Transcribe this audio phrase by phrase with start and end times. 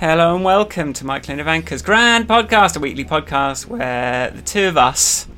[0.00, 4.66] Hello and welcome to Michael and Ivanka's Grand Podcast, a weekly podcast where the two
[4.66, 5.28] of us,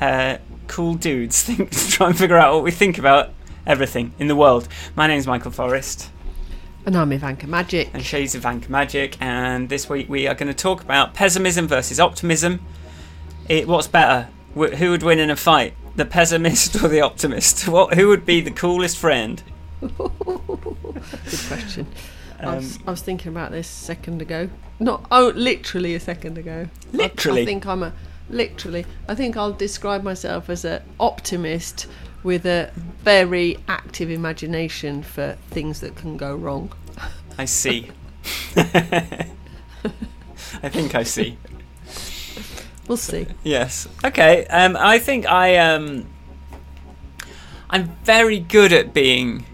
[0.00, 0.38] uh,
[0.68, 3.30] cool dudes, think to try and figure out what we think about
[3.66, 4.68] everything in the world.
[4.94, 6.08] My name's Michael Forrest,
[6.86, 7.90] And I'm Ivanka Magic.
[7.92, 11.98] and she's Ivanka Magic, and this week we are going to talk about pessimism versus
[11.98, 12.60] optimism.
[13.48, 14.28] It, what's better?
[14.56, 17.66] Wh- Who would win in a fight, the pessimist or the optimist?
[17.66, 17.94] What?
[17.94, 19.42] Who would be the coolest friend?
[19.80, 19.90] Good
[21.48, 21.86] question.
[22.42, 24.50] I, Um, was, I was thinking about this a second ago.
[24.80, 26.68] Not oh, literally a second ago.
[26.92, 27.42] I- Literally?
[27.42, 27.92] I, think I'm a
[28.28, 28.84] literally.
[29.08, 31.86] I think I'll describe myself as an optimist
[32.22, 32.70] with a
[33.02, 36.72] very active imagination for things that can go wrong.
[37.38, 37.90] I see.
[38.56, 39.28] I
[40.68, 41.38] think I see.
[42.86, 43.26] We'll see.
[43.42, 43.88] Yes.
[44.04, 44.46] Okay.
[44.46, 46.06] Um, I think I um,
[47.70, 49.44] I'm very good at being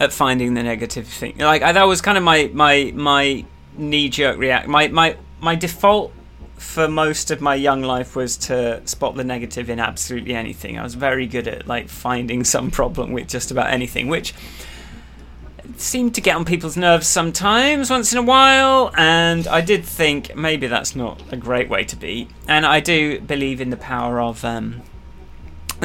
[0.00, 1.36] at finding the negative thing.
[1.38, 3.44] Like I, that was kind of my my my
[3.76, 4.66] knee jerk react.
[4.66, 6.12] My my my default
[6.56, 10.78] for most of my young life was to spot the negative in absolutely anything.
[10.78, 14.34] I was very good at like finding some problem with just about anything, which
[15.76, 20.34] seemed to get on people's nerves sometimes once in a while and i did think
[20.36, 24.20] maybe that's not a great way to be and i do believe in the power
[24.20, 24.82] of um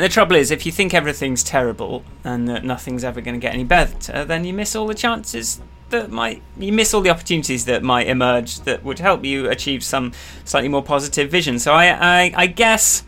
[0.02, 3.54] the trouble is if you think everything's terrible and that nothing's ever going to get
[3.54, 7.66] any better then you miss all the chances that might you miss all the opportunities
[7.66, 10.12] that might emerge that would help you achieve some
[10.44, 13.04] slightly more positive vision so i i, I guess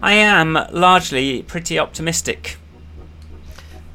[0.00, 2.56] i am largely pretty optimistic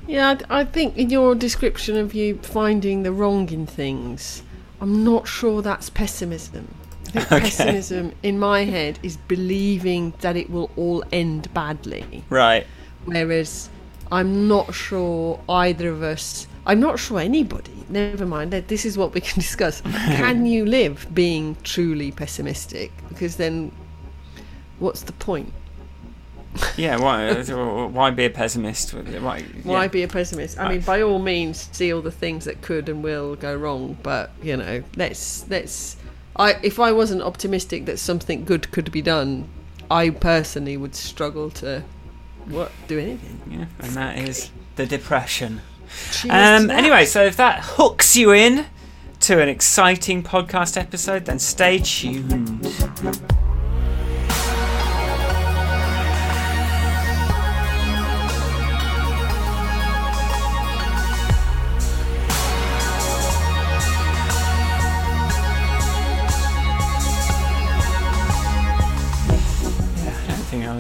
[0.08, 4.42] Yeah, I think in your description of you finding the wrong in things,
[4.80, 6.74] I'm not sure that's pessimism.
[7.08, 7.40] I think Okay.
[7.42, 12.24] pessimism in my head is believing that it will all end badly.
[12.30, 12.66] right
[13.06, 13.70] Whereas
[14.12, 18.98] I'm not sure either of us, I'm not sure anybody, never mind, that this is
[18.98, 19.82] what we can discuss.
[19.82, 22.92] can you live being truly pessimistic?
[23.10, 23.72] Because then
[24.80, 25.54] what's the point?
[26.76, 27.28] Yeah, why?
[27.30, 28.92] uh, why be a pessimist?
[28.94, 29.42] Why?
[29.64, 30.60] Why be a pessimist?
[30.60, 33.98] I mean, by all means, see all the things that could and will go wrong,
[34.02, 35.97] but you know, let's let's.
[36.40, 39.48] I if I wasn't optimistic that something good could be done,
[39.90, 41.84] I personally would struggle to
[42.46, 43.42] what do anything.
[43.50, 45.62] Yeah, and that is the depression.
[46.30, 46.70] Um.
[46.70, 48.66] Anyway, so if that hooks you in
[49.22, 52.66] to an exciting podcast episode, then stay tuned.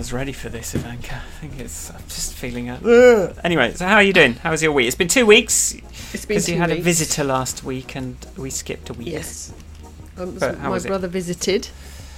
[0.08, 1.16] Was ready for this, Ivanka.
[1.16, 1.90] I think it's.
[1.92, 2.70] I'm just feeling.
[2.70, 4.36] A, anyway, so how are you doing?
[4.36, 4.88] How was your week?
[4.88, 5.74] It's been two weeks
[6.14, 9.10] it's been because you two had a visitor last week and we skipped a week.
[9.10, 9.52] Yes,
[10.18, 10.88] um, But how my was it?
[10.88, 11.68] brother visited,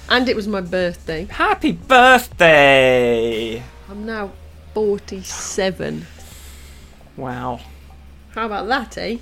[0.08, 1.26] and it was my birthday.
[1.26, 3.64] Happy birthday!
[3.90, 4.34] I'm now
[4.76, 6.06] forty-seven.
[7.18, 7.60] Wow.
[8.36, 9.18] How about that, eh?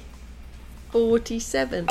[0.92, 1.86] Forty-seven.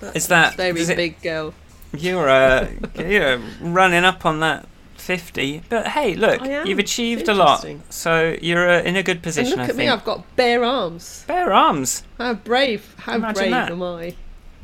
[0.00, 1.54] That's Is that- a very does it- big girl?
[1.96, 4.66] You're uh, you're running up on that
[4.98, 6.66] fifty, but hey, look, I am.
[6.66, 7.82] you've achieved a lot, interesting.
[7.90, 9.50] so you're uh, in a good And position.
[9.52, 9.78] look I at think.
[9.78, 11.24] me, I've got bare arms.
[11.26, 12.02] bare arms.
[12.18, 13.70] How brave, how Imagine brave that.
[13.70, 14.14] am I?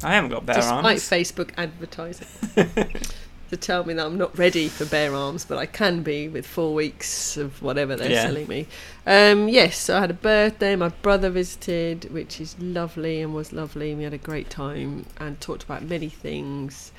[0.02, 0.66] I haven't got bare arms.
[1.00, 1.28] Despite arms.
[1.28, 2.26] Facebook advertising
[3.50, 6.46] to tell me that I'm not ready for bare arms, but I can be with
[6.46, 8.22] four weeks of whatever they're Yeah.
[8.26, 8.66] selling me.
[9.06, 10.74] Um, yes, so I had a birthday.
[10.74, 13.94] My brother visited, which is lovely and was lovely.
[13.94, 16.92] We had a great time and talked about many things.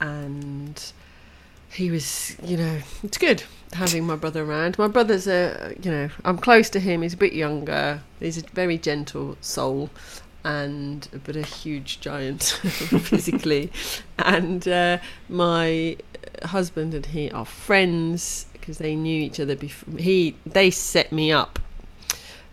[0.00, 0.82] And
[1.72, 3.42] he was, you know, it's good
[3.74, 4.78] having my brother around.
[4.78, 7.02] My brother's a, you know, I'm close to him.
[7.02, 8.00] He's a bit younger.
[8.18, 9.90] He's a very gentle soul,
[10.44, 12.42] and but a huge giant
[13.02, 13.70] physically.
[14.18, 14.98] And uh,
[15.28, 15.96] my
[16.44, 19.98] husband and he are friends because they knew each other before.
[19.98, 21.58] He they set me up.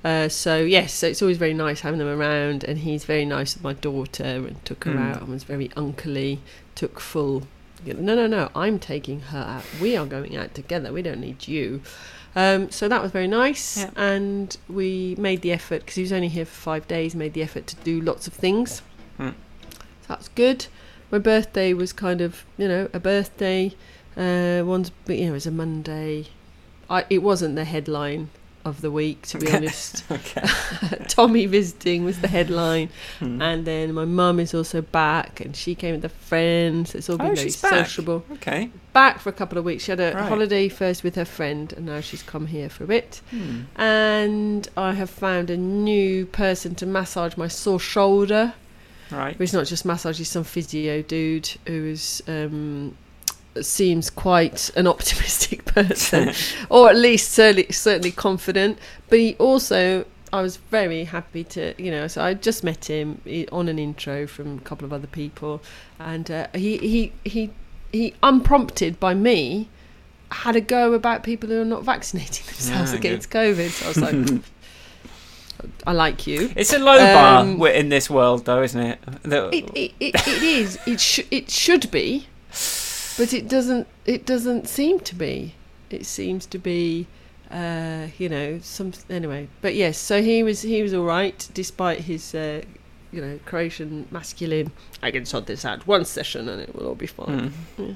[0.04, 3.56] Uh, so yes, so it's always very nice having them around, and he's very nice
[3.56, 5.00] with my daughter and took her Mm.
[5.16, 6.39] out and was very unclely.
[6.75, 7.48] Took full.
[7.94, 8.50] No, no, no!
[8.56, 9.64] I'm taking her out.
[9.82, 10.92] We are going out together.
[10.92, 11.82] We don't need you.
[12.36, 13.92] Um, so that was very nice, Yeah.
[13.96, 17.16] and we made the effort because he was only here for five days.
[17.16, 18.82] Made the effort to do lots of things.
[19.18, 19.30] Hmm.
[20.02, 20.68] So that's good.
[21.12, 23.72] My birthday was kind of, you know, a birthday.
[24.18, 26.28] Uh, one's, you know, it was a Monday.
[26.90, 28.30] I, it wasn't the headline
[28.65, 30.03] of the week, to be honest.
[30.12, 30.45] okay.
[31.07, 32.89] Tommy visiting was the headline,
[33.19, 33.41] Hmm.
[33.41, 36.88] and then my mum is also back, and she came with a friend.
[36.88, 38.25] So it's all been Oh, very sociable.
[38.33, 38.71] Okay.
[38.91, 39.83] Back for a couple of weeks.
[39.85, 40.27] She had a Right.
[40.27, 43.21] holiday first with her friend, and now she's come here for a bit.
[43.29, 43.62] Hmm.
[43.75, 48.53] And I have found a new person to massage my sore shoulder.
[49.12, 49.35] Right.
[49.38, 52.97] He's not just massage; he's some physio dude who is um,
[53.62, 56.34] seems quite an optimistic person,
[56.69, 58.78] or at least certainly certainly confident.
[59.10, 63.22] But he also, I was very happy to, you know, so I just met him
[63.52, 65.62] on an intro from a couple of other people,
[66.00, 67.52] and uh, he he he
[67.92, 69.69] he unprompted by me
[70.31, 73.69] had a go about people who are not vaccinating themselves Ah, against COVID.
[73.69, 74.42] So I was like,
[75.88, 76.51] I like you.
[76.56, 79.00] It's a low bar Um, wi- in this world, though, isn't it?
[79.24, 80.78] The- It, it, it, it is.
[80.86, 81.28] It should.
[81.31, 82.28] It should be,
[83.17, 83.88] but it doesn't.
[84.06, 85.56] It doesn't seem to be.
[85.89, 87.07] It seems to be,
[87.51, 89.47] uh, you know, some anyway.
[89.62, 90.62] But yes, so he was.
[90.62, 92.62] He was all right, despite his, uh,
[93.12, 94.71] you know, Croatian masculine.
[95.01, 97.53] I can sort this out one session and it will all be fine.
[97.77, 97.95] Mm.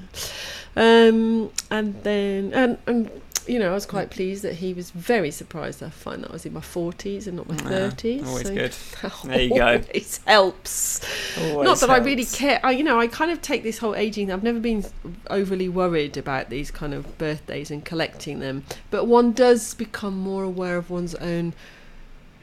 [0.76, 3.10] Um, and then and, and
[3.50, 5.82] you know, I was quite pleased that he was very surprised.
[5.82, 8.26] I find that I was in my forties and not my Yeah, thirties.
[8.26, 8.74] always so good.
[9.24, 9.82] There you go.
[9.92, 11.00] It helps.
[11.40, 12.60] Always Not that I really care.
[12.62, 14.30] I, you know, I kind of take this whole aging.
[14.32, 14.84] I've never been
[15.28, 20.44] overly worried about these kind of birthdays and collecting them, but one does become more
[20.44, 21.52] aware of one's own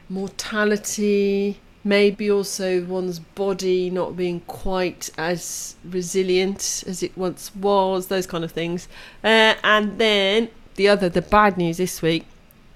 [0.08, 1.60] mortality.
[1.84, 8.08] Maybe also one's body not being quite as resilient as it once was.
[8.08, 8.88] Those kind of things.
[9.24, 12.24] Uh, and then the other, the bad news this week: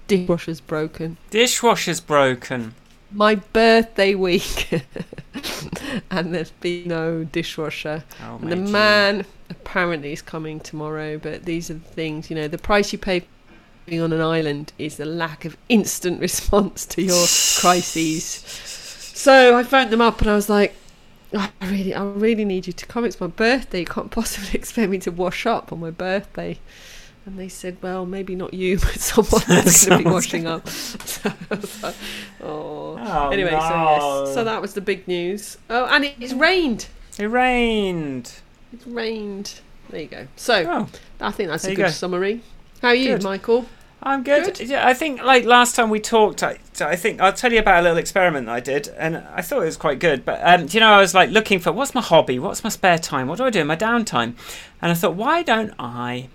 [0.07, 2.75] dishwasher's broken Dishwasher's broken.
[3.11, 4.71] my birthday week
[6.11, 11.69] and there's been no dishwasher Oh, and the man apparently is coming tomorrow but these
[11.69, 13.27] are the things you know the price you pay for
[13.85, 17.27] being on an island is the lack of instant response to your
[17.59, 18.23] crises
[19.15, 20.75] so i phoned them up and i was like
[21.33, 23.05] "Oh, I really, I really need you to come.
[23.05, 23.81] It's my birthday.
[23.81, 26.59] You can't possibly expect me to wash up on my birthday.
[27.25, 30.67] And they said, well, maybe not you, but someone else going to be washing up.
[31.23, 31.31] So
[31.81, 31.95] like,
[32.41, 32.97] oh.
[32.99, 35.57] Oh, Anyway, so yes, so that was the big news.
[35.69, 36.87] Oh, and it, it's rained.
[37.17, 38.33] It rained.
[38.73, 39.59] It's rained.
[39.89, 40.27] There you go.
[40.35, 40.89] So Oh,
[41.21, 41.89] I think that's There a good go.
[41.89, 42.41] summary.
[42.81, 43.23] How are you, Good.
[43.23, 43.65] Michael?
[44.01, 44.57] I'm good.
[44.57, 44.67] Good.
[44.69, 47.79] Yeah, I think like last time we talked, I, I think I'll tell you about
[47.79, 50.25] a little experiment that I did, and I thought it was quite good.
[50.25, 52.69] But um, do you know, I was like looking for what's my hobby, what's my
[52.69, 54.35] spare time, what do I do in my downtime,
[54.81, 56.27] and I thought, why don't I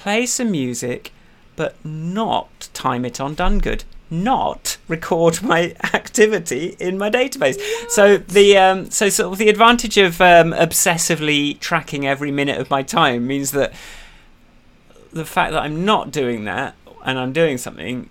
[0.00, 1.12] play some music,
[1.56, 7.60] but not time it on Done Good, not record my activity in my database.
[7.88, 12.70] So the um, so sort of the advantage of um, obsessively tracking every minute of
[12.70, 13.72] my time means that
[15.12, 16.74] the fact that I'm not doing that
[17.04, 18.10] and I'm doing something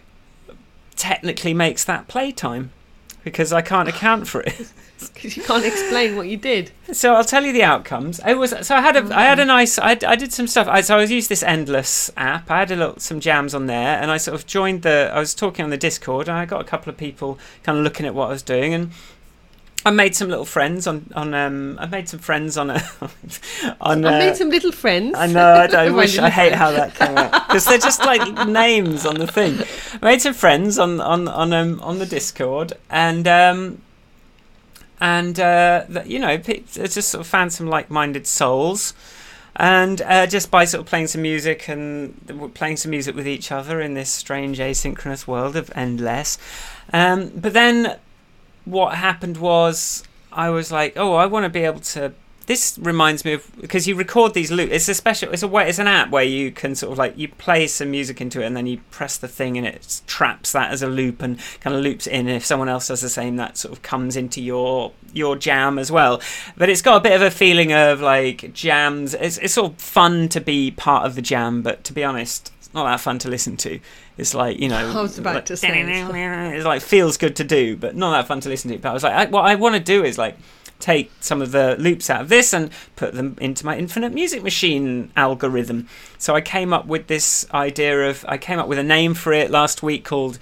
[0.96, 2.72] technically makes that playtime
[3.24, 4.72] because I can't account for it.
[5.14, 6.72] Because you can't explain what you did.
[6.92, 8.20] So I'll tell you the outcomes.
[8.22, 10.68] I was so I had a I had a nice I, I did some stuff.
[10.68, 12.50] I, so I used this Endlesss app.
[12.52, 15.12] I had a little some jams on there, and I sort of joined the.
[15.14, 17.84] I was talking on the Discord, and I got a couple of people kind of
[17.84, 18.92] looking at what I was doing, and
[19.86, 21.34] I made some little friends on on.
[21.34, 22.84] Um, I made some friends on a
[23.82, 24.04] on.
[24.06, 25.16] I uh, made some little friends.
[25.16, 25.54] I know.
[25.54, 26.18] I, don't, I wish.
[26.18, 29.58] I hate how that came out because they're just like names on the thing.
[30.02, 33.82] I made some friends on on on um, on the Discord, and um,
[35.00, 38.94] and uh, you know, I just sort of found some like-minded souls,
[39.56, 43.52] and uh, just by sort of playing some music and playing some music with each
[43.52, 46.38] other in this strange asynchronous world of Endlesss.
[46.92, 47.98] Um, but then,
[48.66, 52.14] what happened was I was like, oh, I want to be able to.
[52.50, 54.74] This reminds me of because you record these loops.
[54.74, 55.32] It's a special.
[55.32, 55.70] It's a way.
[55.70, 58.48] It's an app where you can sort of like you play some music into it
[58.48, 61.76] and then you press the thing and it traps that as a loop and kind
[61.76, 62.22] of loops in.
[62.22, 65.78] And if someone else does the same, that sort of comes into your your jam
[65.78, 66.24] as well.
[66.58, 69.14] But it's got a bit of a feeling of like jams.
[69.14, 72.52] It's it's sort of fun to be part of the jam, but to be honest,
[72.58, 73.80] it's not that fun to listen to.
[74.18, 75.68] It's like you know, I was about like, to say.
[76.56, 78.80] it's like feels good to do, but not that fun to listen to.
[78.80, 80.36] But I was like, I, what I want to do is like
[80.80, 84.42] take some of the loops out of this and put them into my infinite music
[84.42, 85.88] machine algorithm.
[86.18, 89.34] So I came up with this idea of I came up with a name for
[89.34, 90.40] it last week called.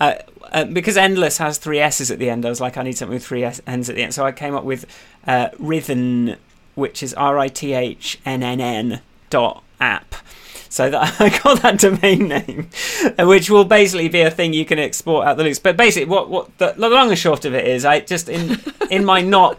[0.00, 0.14] Uh,
[0.52, 3.14] uh, because Endlesss has three s's at the end, I was like, I need something
[3.14, 4.14] with three s n's at the end.
[4.14, 4.86] So I came up with
[5.26, 6.34] uh, Rhythm,
[6.74, 10.14] which is R I T H N N N dot app.
[10.72, 12.70] So that I got that domain name,
[13.28, 15.58] which will basically be a thing you can export out the loops.
[15.58, 18.58] But basically, what what the, the long and short of it is, I just in
[18.90, 19.58] in my not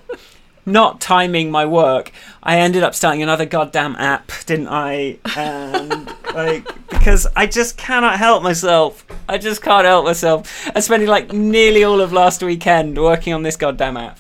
[0.66, 5.20] not timing my work, I ended up starting another goddamn app, didn't I?
[5.36, 9.06] And like because I just cannot help myself.
[9.30, 10.68] I just can't help myself.
[10.76, 14.18] I'm spending like nearly all of last weekend working on this goddamn app,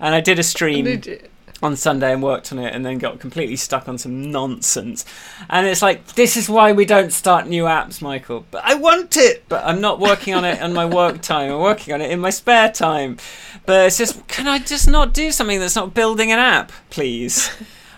[0.00, 0.86] and I did a stream.
[0.86, 1.29] Did
[1.62, 5.04] on Sunday and worked on it and then got completely stuck on some nonsense.
[5.48, 8.46] And it's like, this is why we don't start new apps, Michael.
[8.50, 9.44] But I want it!
[9.48, 11.52] But I'm not working on it on my work time.
[11.52, 13.18] I'm working on it in my spare time.
[13.66, 17.50] But it's just, can I just not do something that's not building an app, please?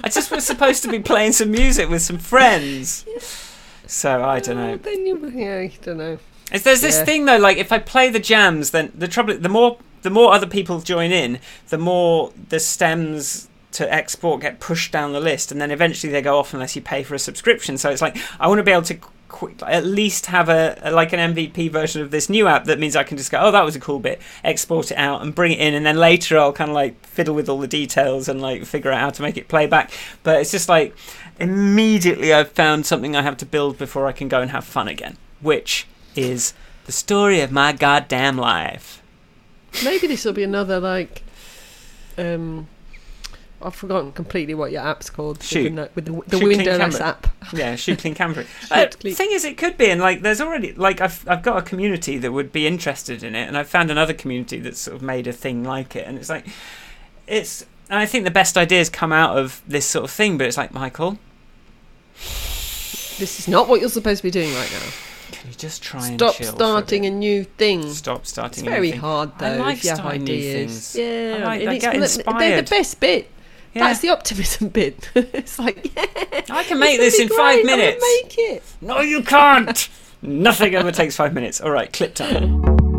[0.02, 3.04] I just was supposed to be playing some music with some friends.
[3.86, 4.72] So I don't know.
[4.72, 6.18] Oh, then you, yeah, I don't know.
[6.52, 7.04] Is there's this Yeah.
[7.04, 10.34] thing though, like if I play the jams, then the trouble, the more the more
[10.34, 11.38] other people join in,
[11.68, 16.22] the more the stems to export get pushed down the list, and then eventually they
[16.22, 17.78] go off unless you pay for a subscription.
[17.78, 18.98] So it's like I want to be able to
[19.66, 22.94] at least have a, a like an MVP version of this new app that means
[22.94, 25.52] I can just go, oh, that was a cool bit, export it out and bring
[25.52, 28.40] it in, and then later I'll kind of like fiddle with all the details and
[28.40, 29.90] like figure out how to make it play back.
[30.22, 30.94] But it's just like
[31.40, 34.88] immediately I've found something I have to build before I can go and have fun
[34.88, 36.52] again, which is
[36.84, 39.02] the story of my goddamn life.
[39.84, 41.22] Maybe this will be another like.
[42.18, 42.68] Um,
[43.64, 45.38] I've forgotten completely what your app's called.
[45.38, 45.62] with Shoot.
[45.64, 47.26] the, no- with the, the windowless app.
[47.52, 48.44] Yeah, shoot clean camera.
[48.70, 51.58] Uh, clean- thing is, it could be, and like, there's already like I've I've got
[51.58, 54.96] a community that would be interested in it, and I've found another community that's sort
[54.96, 56.46] of made a thing like it, and it's like,
[57.26, 57.66] it's.
[57.90, 60.56] And I think the best ideas come out of this sort of thing, but it's
[60.56, 61.18] like Michael,
[63.18, 64.88] This is not what you're supposed to be doing right now.
[65.32, 67.08] can you just try and Stop chill for a starting bit?
[67.12, 67.92] a new thing.
[67.92, 68.64] Stop starting.
[68.64, 69.46] It's very hard though.
[69.46, 70.96] I like if you have ideas.
[70.96, 73.30] Yeah, I like- I get li- They're the best bit.
[73.74, 73.88] Yeah.
[73.88, 75.10] That's the optimism bit.
[75.14, 78.04] it's like, yeah, I can make this in five great, I'm minutes.
[78.22, 78.62] Make it.
[78.80, 79.88] No, you can't.
[80.22, 81.60] Nothing ever takes five minutes.
[81.60, 82.91] All right, clip time.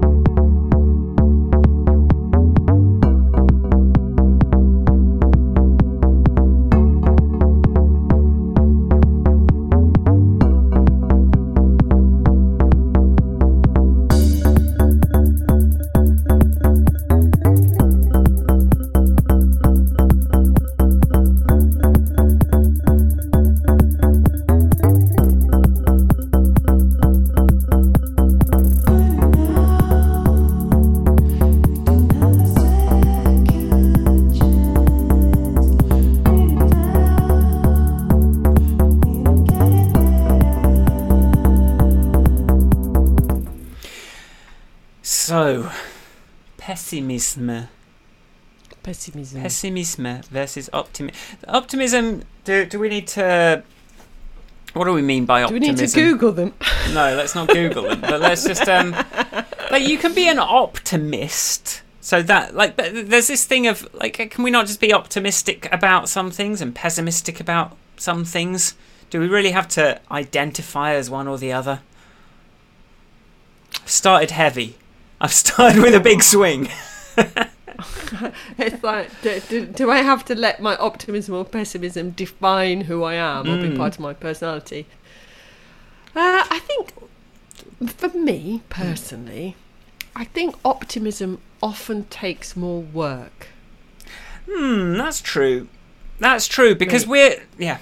[45.34, 45.72] So,
[46.58, 47.68] pessimism.
[48.84, 49.42] Pessimism.
[49.42, 51.16] Pessimism versus optimism.
[51.48, 52.24] Optimism.
[52.44, 53.64] Do do we need to?
[54.74, 55.74] What do we mean by optimism?
[55.74, 56.54] Do we need to Google them?
[56.94, 58.02] No, let's not Google them.
[58.02, 58.92] But let's just um,
[59.72, 61.82] like you can be an optimist.
[62.00, 65.68] So that like, but there's this thing of like, can we not just be optimistic
[65.72, 68.76] about some things and pessimistic about some things?
[69.10, 71.80] Do we really have to identify as one or the other?
[73.84, 74.78] Started heavy.
[75.24, 76.70] I've started with a big swing.
[78.58, 83.04] it's like, do, do, do I have to let my optimism or pessimism define who
[83.04, 83.78] I am or be Mm.
[83.78, 84.86] part of my personality?
[86.16, 86.94] Uh, I think,
[87.90, 89.56] for me personally,
[90.16, 93.48] I think optimism often takes more work.
[94.52, 95.68] Hmm, that's true.
[96.20, 97.12] That's true because Maybe.
[97.12, 97.78] we're yeah.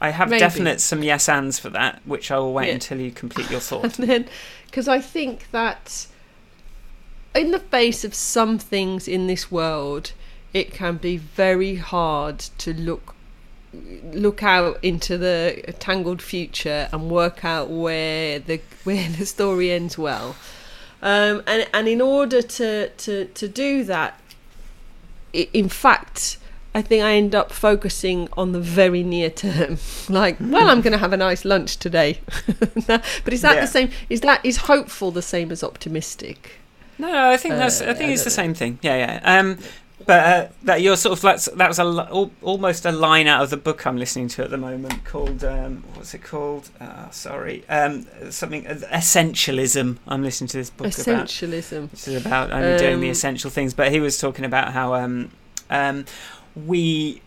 [0.00, 0.38] I have Maybe.
[0.40, 2.74] definite some yes ands for that, which I will wait Yeah.
[2.74, 3.92] until you complete your And thought.
[3.94, 4.26] then,
[4.66, 6.06] because I think that
[7.34, 10.12] in the face of some things in this world,
[10.52, 13.14] it can be very hard to look
[14.12, 19.98] look out into the tangled future and work out where the where the story ends
[19.98, 20.36] well.
[21.02, 24.20] Um, and and in order to to to do that,
[25.32, 26.38] in fact.
[26.76, 29.78] I think I end up focusing on the very near term.
[30.08, 32.18] Like, well, I'm going to have a nice lunch today.
[32.88, 33.60] but is that Yeah.
[33.60, 33.90] the same?
[34.10, 36.58] Is that is hopeful the same as optimistic?
[36.98, 37.80] No, no, I think that's.
[37.80, 38.78] Uh, I think it's the same thing.
[38.82, 39.38] Yeah, yeah.
[39.38, 39.58] Um,
[40.06, 43.42] but uh, that you're sort of that's that was a al- almost a line out
[43.42, 46.68] of the book I'm listening to at the moment called um, what's it called?
[46.78, 49.98] Uh, sorry, um, something uh, essentialism.
[50.06, 51.28] I'm listening to this book about.
[51.28, 51.90] Essentialism.
[51.90, 53.72] This is about only doing the Um, essential things.
[53.74, 55.30] But he was talking about how um,
[55.70, 56.04] um,
[56.54, 57.22] we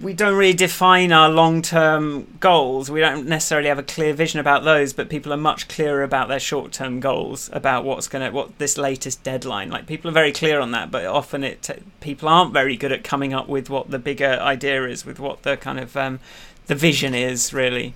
[0.00, 2.90] we don't really define our long term goals.
[2.90, 6.28] We don't necessarily have a clear vision about those, but people are much clearer about
[6.28, 9.70] their short term goals, about what's gonna what this latest deadline.
[9.70, 11.68] Like people are very clear on that, but often it
[12.00, 15.42] people aren't very good at coming up with what the bigger idea is, with what
[15.42, 16.20] the kind of um,
[16.66, 17.94] the vision is really.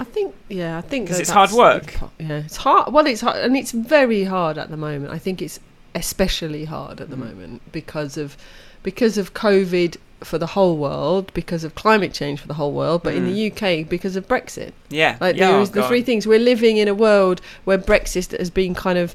[0.00, 1.94] I think, yeah, I think 'Cause that it's hard work.
[2.18, 2.92] Yeah, it's hard.
[2.92, 5.12] Well, it's hard, and it's very hard at the moment.
[5.12, 5.60] I think it's
[5.94, 7.26] especially hard at the Mm.
[7.26, 8.36] moment because of
[8.82, 13.02] because of COVID for the whole world, because of climate change for the whole world,
[13.02, 13.32] but in Mm.
[13.32, 14.72] the UK because of Brexit.
[14.88, 15.88] Yeah, Like yeah, there oh the God.
[15.88, 16.26] three things.
[16.26, 19.14] We're living in a world where Brexit has been kind of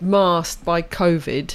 [0.00, 1.54] masked by COVID.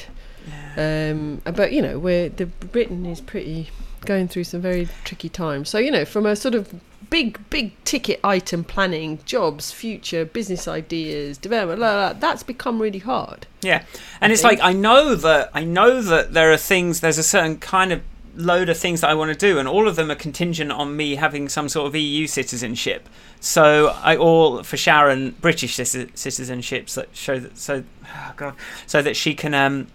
[0.77, 3.70] Um, but you know, we're the Britain is pretty
[4.05, 5.70] going through some very tricky times.
[5.70, 6.74] So you know, from a sort of
[7.10, 12.81] big, big ticket item planning, jobs, future, business ideas, development, blah, blah, blah, that's become
[12.81, 13.46] really hard.
[13.62, 13.84] Yeah,
[14.22, 14.60] and I it's think.
[14.60, 17.01] like I know that I know that there are things.
[17.01, 18.01] There's a certain kind of
[18.35, 20.95] load of things that I want to do, and all of them are contingent on
[20.95, 23.07] me having some sort of EU citizenship.
[23.39, 29.01] So I all for Sharon British citi- citizenships that show that so oh God so
[29.01, 29.88] that she can um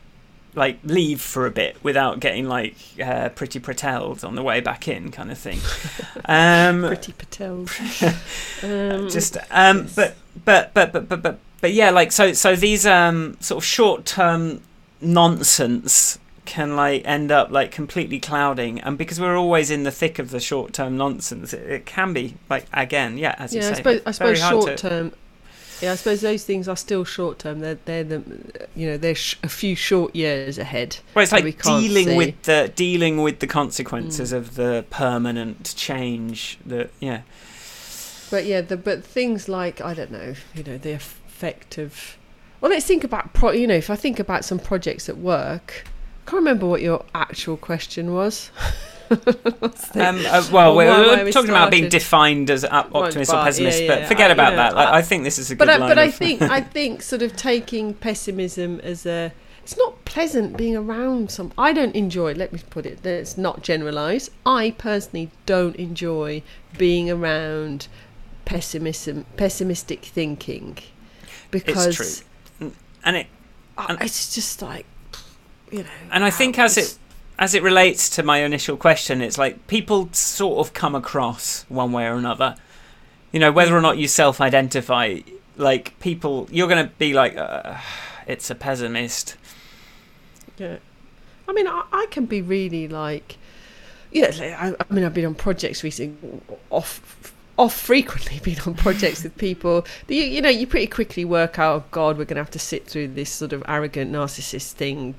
[0.54, 4.88] like leave for a bit without getting like uh, pretty pretelled on the way back
[4.88, 5.60] in kind of thing.
[6.28, 7.66] Um, Priti Patel.
[8.64, 9.94] um, just um yes.
[9.94, 13.64] but but but but but but but yeah like so so these um sort of
[13.64, 14.60] short term
[15.00, 20.18] nonsense can like end up like completely clouding and because we're always in the thick
[20.18, 23.66] of the short term nonsense it, it can be like again yeah as you yeah,
[23.66, 25.12] say I suppose, I very suppose short to- term.
[25.82, 27.60] Yeah, I suppose those things are still short term.
[27.60, 28.22] They're they're the
[28.74, 30.96] you know they're sh- a few short years ahead.
[31.14, 32.16] well, it's like dealing see.
[32.16, 34.36] with the dealing with the consequences Mm.
[34.38, 37.20] of the permanent change that yeah
[38.30, 42.16] But yeah, the but things like I don't know, you know, the effect of.
[42.62, 43.50] Well, let's think about pro.
[43.50, 45.84] You know, if I think about some projects at work,
[46.26, 48.50] can't remember what your actual question was.
[49.08, 49.20] Um,
[50.26, 54.00] uh, well, we're, we're we talking about being defined as optimist but- or pessimist, yeah,
[54.00, 54.74] but forget I- about know, that.
[54.74, 55.88] Like, I- I think this is a good but I, line.
[55.90, 60.76] but I think I think sort of taking pessimism as a it's not pleasant being
[60.76, 65.76] around some I don't enjoy let me put it let's not generalize I personally don't
[65.76, 66.42] enjoy
[66.76, 67.86] being around
[68.44, 70.78] pessimism pessimistic thinking
[71.52, 72.24] because
[72.58, 72.72] true.
[73.04, 73.26] and it
[73.78, 74.86] And- it's just like
[75.70, 76.98] you know and I think as it
[77.38, 81.92] as it relates to my initial question, it's like people sort of come across one
[81.92, 82.56] way or another.
[83.32, 85.20] You know, whether or not you self-identify,
[85.56, 87.76] like people, you're going to be like, uh,
[88.26, 89.36] it's a pessimist.
[90.56, 90.78] Yeah,
[91.46, 93.36] I mean, I, I can be really like,
[94.10, 94.30] yeah.
[94.58, 99.36] I, I mean, I've been on projects recently, off, off frequently been on projects with
[99.36, 99.86] people.
[100.08, 101.82] You, you know, you pretty quickly work out.
[101.82, 105.14] Oh God, we're going to have to sit through this sort of arrogant narcissist thing,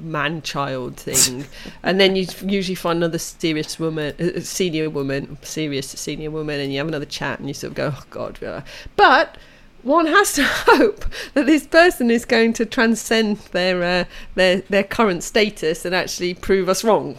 [0.00, 1.46] man child thing,
[1.82, 6.72] and then you usually find another serious woman, uh, senior woman, serious senior woman, and
[6.72, 8.60] you have another chat, and you sort of go, oh God, uh,
[8.96, 9.36] but
[9.84, 14.84] one has to hope that this person is going to transcend their uh, their their
[14.84, 17.16] current status and actually prove us wrong.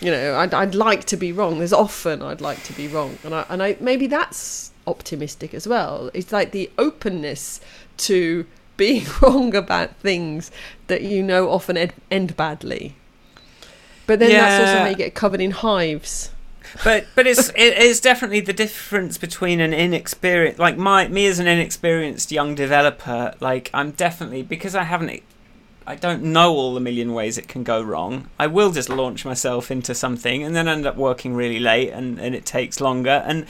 [0.00, 1.58] You know, I'd, I'd like to be wrong.
[1.58, 5.66] There's often I'd like to be wrong, and I and I maybe that's optimistic as
[5.66, 6.10] well.
[6.14, 7.60] It's like the openness
[7.96, 10.50] to being wrong about things
[10.88, 12.94] that you know often end, end badly.
[14.06, 14.82] But then that's also Yeah.
[14.84, 16.30] how you get covered in hives.
[16.82, 21.38] but but it's it is definitely the difference between an inexperienced like my me as
[21.38, 25.22] an inexperienced young developer like i'm definitely because i haven't
[25.86, 29.24] i don't know all the million ways it can go wrong i will just launch
[29.24, 33.22] myself into something and then end up working really late and and it takes longer
[33.24, 33.46] and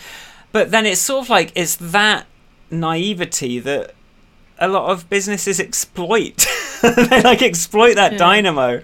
[0.53, 2.27] but then it's sort of like it's that
[2.71, 3.95] naivety that
[4.65, 6.47] a lot of businesses exploit
[6.83, 8.19] they like exploit that Yeah.
[8.19, 8.83] dynamo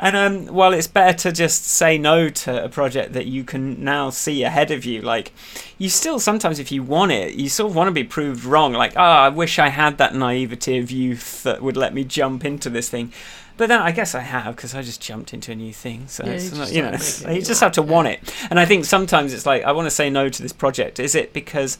[0.00, 3.82] and um, while it's better to just say no to a project that you can
[3.82, 5.32] now see ahead of you, like
[5.76, 8.72] you still sometimes, if you want it, you sort of want to be proved wrong.
[8.74, 12.44] Like, oh, I wish I had that naivety of youth that would let me jump
[12.44, 13.12] into this thing.
[13.56, 16.06] But then I guess I have because I just jumped into a new thing.
[16.06, 17.82] So Yeah, it's you not, you know, gotta it's- make it you just have to
[17.82, 17.90] yeah.
[17.90, 18.20] want it.
[18.50, 21.00] And I think sometimes it's like I want to say no to this project.
[21.00, 21.76] Is it because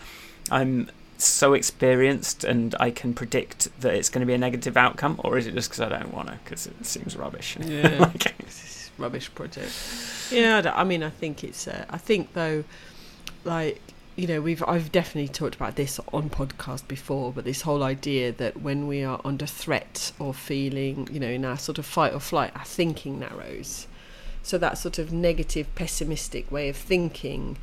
[0.51, 5.21] I'm so experienced and I can predict that it's going to be a negative outcome,
[5.25, 7.57] or is it just because I don't want to because it seems rubbish?
[7.67, 7.99] Yeah.
[7.99, 8.35] Like-
[8.99, 9.73] rubbish project.
[10.31, 11.69] Yeah, I, I mean, I think it's.
[11.69, 12.65] Uh, I think though,
[13.45, 13.81] like
[14.17, 18.33] you know, we've I've definitely talked about this on podcast before, but this whole idea
[18.33, 22.13] that when we are under threat or feeling, you know, in our sort of fight
[22.13, 23.87] or flight, our thinking narrows.
[24.43, 27.59] So that sort of negative, pessimistic way of thinking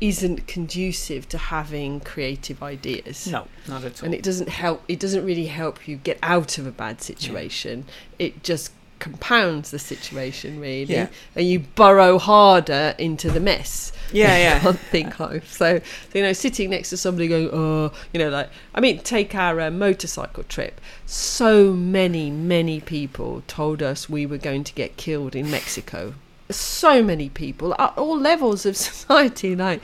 [0.00, 3.26] isn't conducive to having creative ideas.
[3.26, 4.06] No, not at all.
[4.06, 7.84] and it doesn't help it doesn't really help you get out of a bad situation.
[8.18, 10.84] It just compounds the situation really.
[10.94, 11.08] Yeah.
[11.36, 13.92] and you burrow harder into the mess.
[14.12, 14.58] Yeah, yeah.
[14.60, 15.46] can't think of.
[15.48, 18.98] So, so you know sitting next to somebody going oh you know like i mean
[19.00, 20.80] take our uh, motorcycle trip.
[21.06, 26.14] So many many people told us we were going to get killed in mexico
[26.50, 29.82] so many people at all levels of society like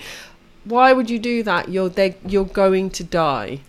[0.64, 1.68] why would you do that?
[1.68, 1.92] You're
[2.26, 3.60] you're going to die.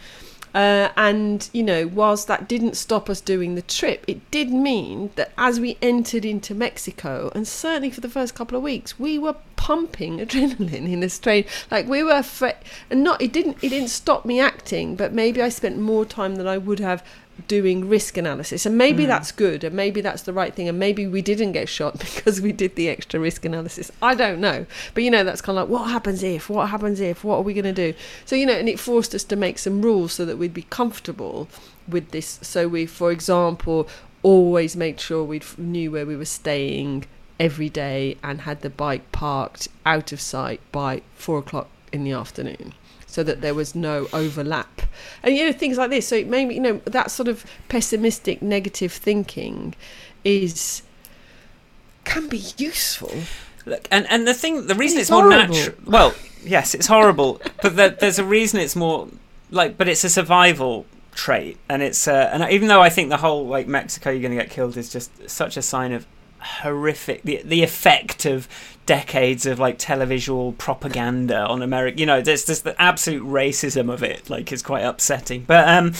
[0.53, 5.09] Uh, and you know whilst that didn't stop us doing the trip it did mean
[5.15, 9.19] that as we entered into mexico and certainly for the first couple of weeks we
[9.19, 12.55] were pumping adrenaline in a strange like we were afraid
[12.89, 16.35] and not it didn't it didn't stop me acting but maybe i spent more time
[16.37, 17.03] than i would have
[17.47, 18.65] doing risk analysis.
[18.65, 19.07] And maybe Mm.
[19.07, 22.39] that's good and maybe that's the right thing and maybe we didn't get shot because
[22.41, 23.91] we did the extra risk analysis.
[24.01, 24.65] I don't know.
[24.93, 26.49] But you know that's kind of like what happens if?
[26.49, 27.23] What happens if?
[27.23, 27.97] What are we going to do?
[28.25, 30.63] So you know and it forced us to make some rules so that we'd be
[30.69, 31.47] comfortable
[31.87, 32.39] with this.
[32.41, 33.87] So we for example
[34.23, 37.05] always made sure we knew where we were staying
[37.39, 42.11] every day and had the bike parked out of sight by four o'clock in the
[42.11, 42.73] afternoon
[43.15, 44.81] so that there was no overlap.
[45.23, 46.05] And you know things like this.
[46.05, 49.73] So it made me you know that sort of pessimistic negative thinking
[50.25, 50.81] is
[52.03, 53.13] can be useful.
[53.65, 55.75] Look, and and the thing, the reason It's it's, more natural.
[55.85, 59.07] Well, yes, it's horrible, but there, there's a reason it's more
[59.49, 63.17] like, but it's a survival trait, and it's uh, and even though I think the
[63.17, 66.05] whole like Mexico, you're going to get killed, is just such a sign of
[66.39, 68.49] horrific the the effect of
[68.85, 71.99] decades of like televisual propaganda on America.
[71.99, 74.29] You know, there's just the absolute racism of it.
[74.29, 75.43] Like, is quite upsetting.
[75.43, 75.93] But um,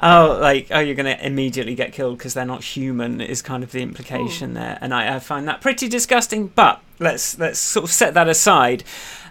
[0.00, 3.62] oh, like oh, you're going to immediately get killed because they're not human is kind
[3.62, 6.48] of the implication there, and I, I find that pretty disgusting.
[6.48, 8.84] But let's let's sort of set that aside.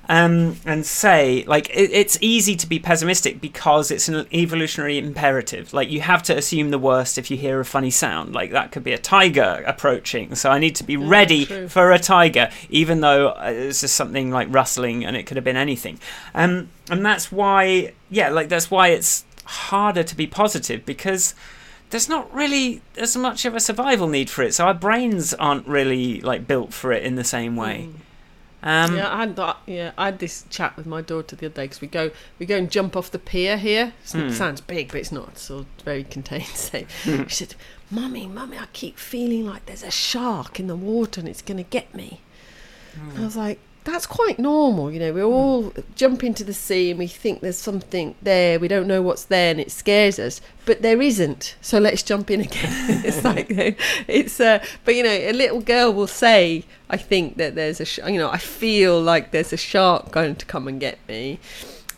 [0.08, 5.74] Um, and say like it, it's easy to be pessimistic because it's an evolutionary imperative.
[5.74, 8.34] Like you have to assume the worst if you hear a funny sound.
[8.36, 11.68] Like that could be a tiger approaching, so I need to be Yeah, ready true.
[11.68, 15.44] for a tiger, even though uh, it's just something like rustling and it could have
[15.44, 16.00] been anything.
[16.36, 21.34] Um, and that's why, yeah, like that's why it's harder to be positive because
[21.90, 24.54] there's not really as much of a survival need for it.
[24.54, 27.90] So our brains aren't really like built for it in the same way.
[27.90, 27.94] Mm.
[28.66, 29.58] Um, yeah, I had that.
[29.68, 32.46] Yeah, I had this chat with my daughter the other day because we go we
[32.48, 33.94] go and jump off the pier here.
[34.12, 34.22] Hmm.
[34.22, 35.30] It sounds big, but it's not.
[35.30, 36.46] It's all very contained.
[36.56, 37.24] So Hmm.
[37.28, 37.56] she said,
[37.92, 41.58] "Mummy, mummy, I keep feeling like there's a shark in the water and it's going
[41.58, 42.22] to get me."
[43.00, 45.14] And I was like, "That's quite normal, you know.
[45.14, 48.60] We all jump into the sea and we think there's something there.
[48.60, 51.56] We don't know what's there, and it scares us, but there isn't.
[51.62, 52.72] So let's jump in again."
[53.06, 57.56] it's like it's uh, but you know, a little girl will say, "I think that
[57.56, 60.80] there's a, sh- you know, I feel like there's a shark going to come and
[60.80, 61.40] get me,"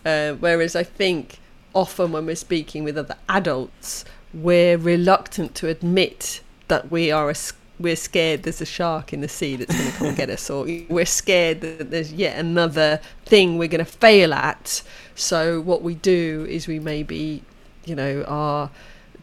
[0.05, 1.39] uh, whereas I think
[1.73, 7.35] often when we're speaking with other adults, we're reluctant to admit that we are a
[7.79, 10.49] we're scared there's a shark in the sea that's going to come and get us,
[10.49, 14.81] or we're scared that there's yet another thing we're going to fail at.
[15.15, 17.43] So what we do is we maybe,
[17.85, 18.71] you know, are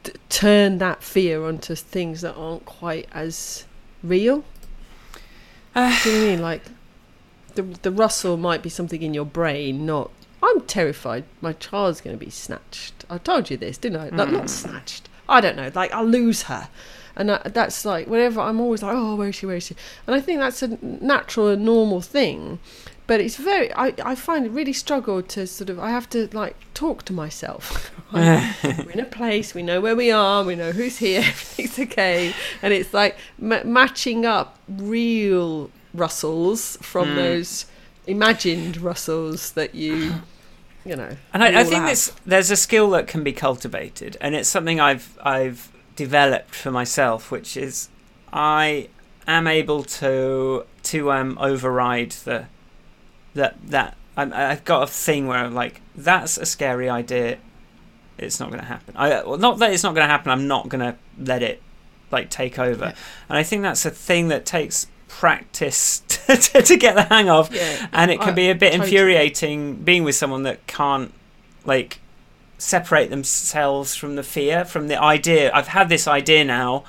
[0.03, 3.65] t- turn that fear onto things that aren't quite as
[4.03, 4.45] real.
[5.75, 6.43] Uh, Do you I mean?
[6.43, 6.63] Like
[7.55, 10.11] the the rustle might be something in your brain, not.
[10.43, 13.05] I'm terrified my child's going to be snatched.
[13.09, 14.11] I told you this, didn't I?
[14.11, 15.09] Not, not snatched.
[15.27, 15.71] I don't know.
[15.75, 16.69] Like I'll lose her,
[17.17, 19.47] and that, that's like whenever I'm always like, oh, where is she?
[19.47, 19.77] Where is she?
[20.07, 22.59] And I think that's a natural and normal thing.
[23.07, 23.71] But it's very.
[23.75, 25.79] I, I find it really struggle to sort of.
[25.79, 27.91] I have to like talk to myself.
[28.13, 29.55] Like, we're in a place.
[29.55, 30.45] We know where we are.
[30.45, 31.19] We know who's here.
[31.27, 32.33] Everything's okay.
[32.63, 37.15] And it's like ma- matching up real rustles from Mm.
[37.17, 37.67] those
[38.07, 40.15] imagined rustles that you,
[40.85, 41.17] you know.
[41.33, 44.79] And I, I think this there's a skill that can be cultivated, and it's something
[44.79, 47.89] I've I've developed for myself, which is
[48.33, 48.89] I
[49.27, 52.47] am able to to um override the
[53.35, 57.39] that that I'm, I've got a thing where I'm like that's a scary idea.
[58.17, 58.95] It's not going to happen.
[58.97, 60.31] I well, not that it's not going to happen.
[60.31, 61.61] I'm not going to let it
[62.13, 62.85] like take over.
[62.87, 62.95] Yeah.
[63.29, 67.53] And I think that's a thing that takes practice to, to get the hang of
[67.55, 67.87] Yeah.
[67.93, 68.85] and it can I- be a bit totally.
[68.87, 71.13] infuriating being with someone that can't
[71.65, 72.01] like
[72.65, 75.53] separate themselves from the fear from the idea.
[75.53, 76.85] I've had this idea now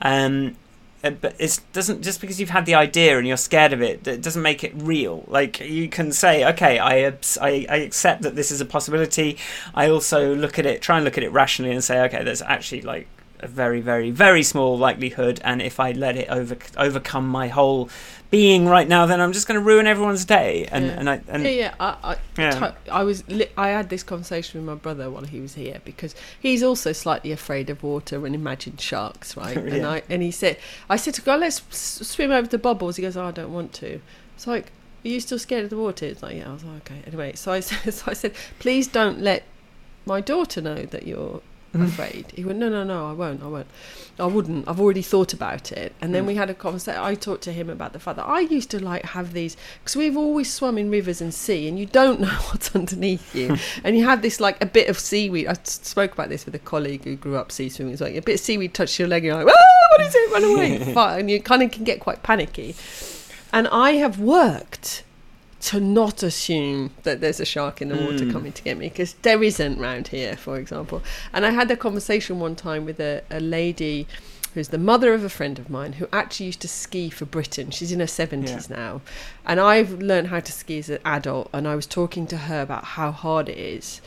[0.00, 0.56] um
[1.04, 4.06] uh, but it doesn't just because you've had the idea and you're scared of it
[4.06, 5.24] it doesn't make it real.
[5.28, 7.08] Like you can say okay I,
[7.40, 9.36] I i accept that this is a possibility.
[9.74, 12.42] I also look at it try and look at it rationally and say okay there's
[12.42, 13.06] actually like
[13.40, 17.88] a very very very small likelihood and if i let it over overcome my whole
[18.30, 20.92] being right now then i'm just going to ruin everyone's day and Yeah.
[20.98, 21.74] and i and yeah, yeah.
[21.80, 22.50] I, I, Yeah.
[22.50, 23.26] to- I was.
[23.28, 26.92] Li- I had this conversation with my brother while he was here because he's also
[26.92, 29.56] slightly afraid of water and imagined sharks, right?
[29.74, 30.58] And I and he said,
[30.90, 32.96] I said to go, let's s- swim over the bubbles.
[32.96, 34.00] He goes, oh, I don't want to.
[34.36, 34.66] It's like,
[35.04, 36.06] are you still scared of the water?
[36.06, 36.48] It's like, yeah.
[36.50, 37.02] I was like, okay.
[37.06, 39.42] Anyway, so I said, so I said, please don't let
[40.06, 41.40] my daughter know that you're
[41.80, 41.86] Mm.
[41.88, 42.26] afraid.
[42.34, 43.66] He went, no, no, no, I won't, I won't.
[44.20, 44.66] I wouldn't.
[44.68, 45.92] I've already thought about it.
[46.00, 46.28] And then Mm.
[46.28, 47.00] we had a conversation.
[47.00, 49.94] I talked to him about the fact that I used to like have these because
[49.94, 53.56] we've always swum in rivers and sea, and you don't know what's underneath you.
[53.84, 55.46] and you have this like a bit of seaweed.
[55.46, 57.92] I spoke about this with a colleague who grew up sea swimming.
[57.92, 60.14] It's like a bit of seaweed touches your leg, and you're like, ah, what is
[60.16, 60.32] it?
[60.32, 60.94] Run away!
[61.18, 62.74] And you kind of can get quite panicky.
[63.52, 65.04] And I have worked
[65.60, 68.32] to not assume that there's a shark in the water Mm.
[68.32, 71.02] coming to get me because there isn't round here, for example.
[71.32, 74.06] And I had a conversation one time with a, a lady
[74.54, 77.70] who's the mother of a friend of mine who actually used to ski for Britain.
[77.70, 79.00] She's in her 70s now.
[79.44, 81.50] And I've learned how to ski as an adult.
[81.52, 84.00] And I was talking to her about how hard it is.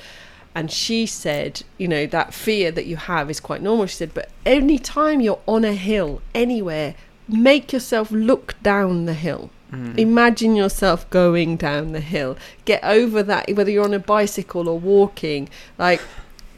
[0.55, 3.85] And she said, you know, that fear that you have is quite normal.
[3.85, 6.95] She said, but any time you're on a hill, anywhere,
[7.27, 9.49] make yourself look down the hill.
[9.71, 9.97] Mm.
[9.97, 12.37] Imagine yourself going down the hill.
[12.65, 15.49] Get over that, whether you're on a bicycle or walking.
[15.77, 16.01] Like,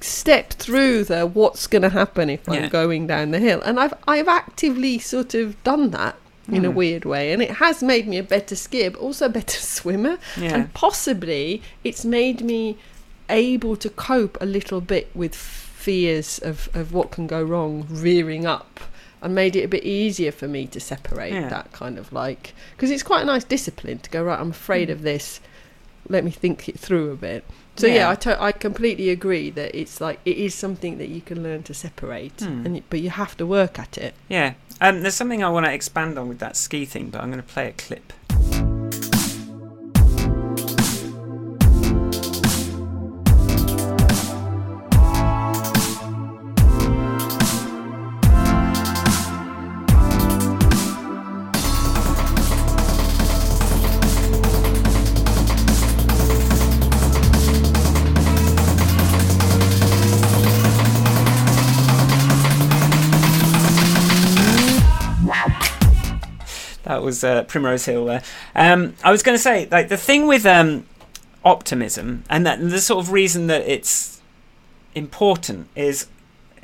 [0.02, 2.54] step through the what's going to happen if Yeah.
[2.56, 3.62] I'm going down the hill.
[3.64, 6.16] And I've I've actively sort of done that
[6.52, 6.74] in a Mm.
[6.74, 10.18] weird way, and it has made me a better skier, but also a better swimmer.
[10.36, 10.54] Yeah.
[10.56, 12.78] And possibly it's made me
[13.30, 18.46] able to cope a little bit with fears of, of what can go wrong rearing
[18.46, 18.80] up
[19.24, 21.50] and made it a bit easier for me to separate Yeah.
[21.50, 24.90] that kind of like because it's quite a nice discipline to go right i'm afraid
[24.92, 25.40] of this
[26.10, 27.44] let me think it through a bit
[27.76, 28.10] so yeah, Yeah.
[28.12, 31.64] I, to- I completely agree that it's like it is something that you can learn
[31.64, 32.66] to separate Hmm.
[32.66, 34.54] and but you have to work at it Yeah.
[34.82, 37.42] Um, there's something I want to expand on with that ski thing, but I'm going
[37.42, 38.12] to play a clip.
[67.04, 68.24] Was uh, Primrose Hill there.
[68.56, 70.86] Um, I was going to say, like, the thing with um,
[71.44, 74.22] optimism, and that the sort of reason that it's
[74.96, 76.08] important is,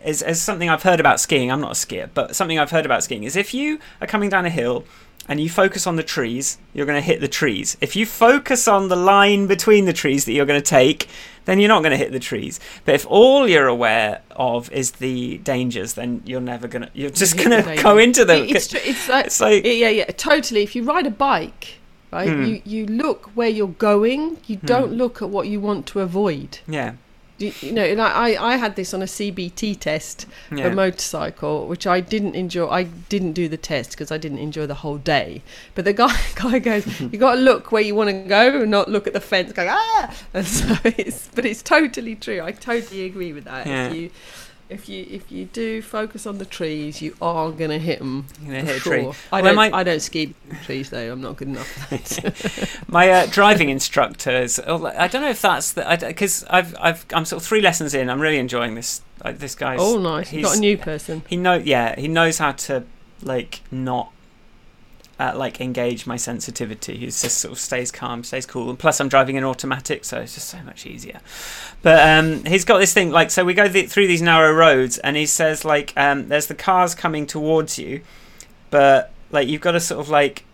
[0.05, 1.51] is, is something I've heard about skiing.
[1.51, 4.29] I'm not a skier, but something I've heard about skiing is if you are coming
[4.29, 4.85] down a hill
[5.29, 7.77] and you focus on the trees, you're going to hit the trees.
[7.79, 11.07] If you focus on the line between the trees that you're going to take,
[11.45, 12.59] then you're not going to hit the trees.
[12.83, 16.89] But if all you're aware of is the dangers, then you're never going to.
[16.93, 18.45] You're just going to go into them.
[18.49, 21.75] It's, tr- it's like It's like yeah yeah totally if you ride a bike
[22.11, 22.43] right Hmm.
[22.45, 26.57] you you look where you're going you don't look at what you want to avoid
[26.67, 26.93] yeah,
[27.39, 30.67] you, you know like I, I had this on a cbt test yeah.
[30.67, 34.67] a motorcycle which i didn't enjoy i didn't do the test because i didn't enjoy
[34.67, 35.41] the whole day.
[35.75, 38.71] But the guy guy goes you got to look where you want to go and
[38.71, 39.51] not look at the fence.
[39.51, 40.15] Going ah!
[40.33, 42.41] And so it's but it's totally true.
[42.41, 43.67] I totally agree with that.
[43.67, 43.87] Yeah.
[43.87, 44.11] if you
[44.69, 48.27] if you if you do focus on the trees you are going to hit them
[48.41, 48.93] You're gonna hit a sure.
[48.93, 49.11] tree.
[49.31, 49.55] I Well, don't.
[49.71, 51.11] my- I don't ski trees though.
[51.11, 52.87] I'm not good enough.
[52.87, 54.59] My uh, driving instructors.
[54.65, 57.93] oh, I don't know if that's the because I've I've I'm sort of three lessons
[57.93, 58.09] in.
[58.09, 59.01] I'm really enjoying this.
[59.23, 59.79] Like, this guy's.
[59.81, 60.31] oh, nice.
[60.31, 61.23] You got a new person.
[61.27, 62.83] He know yeah he knows how to
[63.21, 64.11] like not.
[65.19, 66.95] Uh, like engage my sensitivity.
[66.95, 70.21] He just sort of stays calm, stays cool, and plus I'm driving an automatic, so
[70.21, 71.19] it's just so much easier.
[71.81, 74.97] But um, he's got this thing like so we go th- through these narrow roads,
[74.97, 77.99] and he says like um, there's the cars coming towards you,
[78.69, 80.45] but like you've got to sort of like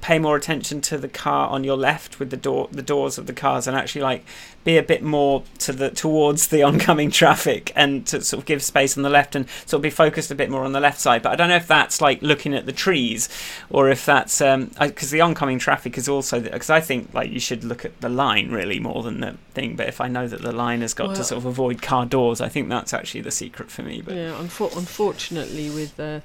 [0.00, 3.26] pay more attention to the car on your left with the door the doors of
[3.26, 4.24] the cars and actually like
[4.64, 8.62] be a bit more to the towards the oncoming traffic and to sort of give
[8.62, 11.00] space on the left and sort of be focused a bit more on the left
[11.00, 13.28] side but i don't know if that's like looking at the trees
[13.70, 17.40] or if that's um because the oncoming traffic is also because i think like you
[17.40, 20.42] should look at the line really more than the thing but if i know that
[20.42, 23.30] the line has got to sort of avoid car doors i think that's actually the
[23.30, 24.32] secret for me but Yeah.
[24.38, 26.20] Unfor- unfortunately, with uh,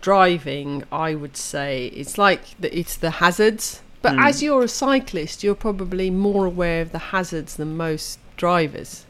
[0.00, 3.82] driving, I would say it's like the, it's the hazards.
[4.00, 4.28] But Mm.
[4.28, 9.04] as you're a cyclist, you're probably more aware of the hazards than most drivers.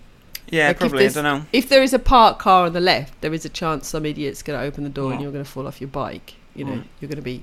[0.51, 3.21] yeah Like, probably i don't know If there is a parked car on the left,
[3.21, 5.51] there is a chance some idiot's going to open the door and you're going to
[5.51, 6.35] fall off your bike.
[6.55, 6.85] You know, Mm.
[7.01, 7.43] you're going to be.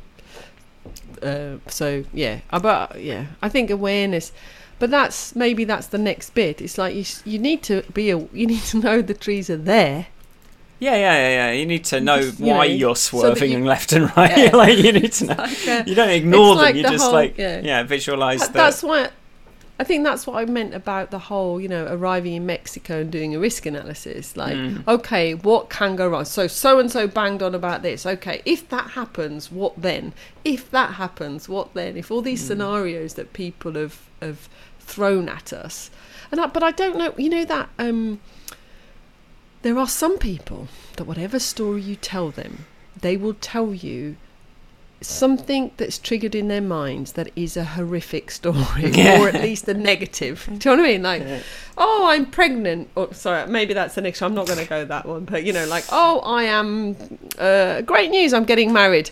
[1.22, 4.32] Uh, so yeah, Uh, but yeah, I think awareness.
[4.78, 6.62] But that's maybe that's the next bit.
[6.62, 9.56] It's like you you need to be a, you need to know the trees are
[9.58, 10.08] there.
[10.80, 11.52] Yeah, yeah, yeah, yeah.
[11.52, 14.38] You need to know Just, you why know, you're so swerving you- left and right.
[14.38, 14.56] Yeah.
[14.64, 15.36] like you need to know.
[15.38, 16.64] Like, uh, You don't ignore them.
[16.66, 17.62] like you the just whole- like yeah.
[17.64, 18.58] yeah, visualize That- the.
[18.58, 19.10] that's why
[19.78, 23.12] I think that's what I meant about the whole, you know, arriving in Mexico and
[23.12, 24.38] doing a risk analysis.
[24.38, 24.88] Like, Mm.
[24.88, 26.24] okay, what can go wrong?
[26.24, 28.06] So so and so banged on about this.
[28.06, 30.14] Okay, if that happens, what then?
[30.46, 31.98] If that happens, what then?
[31.98, 32.48] If all these Mm.
[32.48, 34.48] scenarios that people have have
[34.80, 35.90] thrown at us,
[36.32, 37.14] and I, but I don't know.
[37.18, 38.22] You know that um,
[39.66, 42.66] there are some people that whatever story you tell them,
[43.02, 44.16] they will tell you
[45.02, 48.56] something that's triggered in their minds that is a horrific story
[48.92, 49.22] Yeah.
[49.22, 50.46] or at least a negative.
[50.60, 51.02] Do you know what I mean?
[51.02, 51.40] Like, Yeah.
[51.80, 52.90] oh, I'm pregnant.
[52.96, 54.22] Or sorry, maybe that's the next.
[54.22, 56.96] I'm not going to go that one, but you know, like, oh, I am.
[57.40, 58.34] Uh, great news!
[58.36, 59.10] I'm getting married.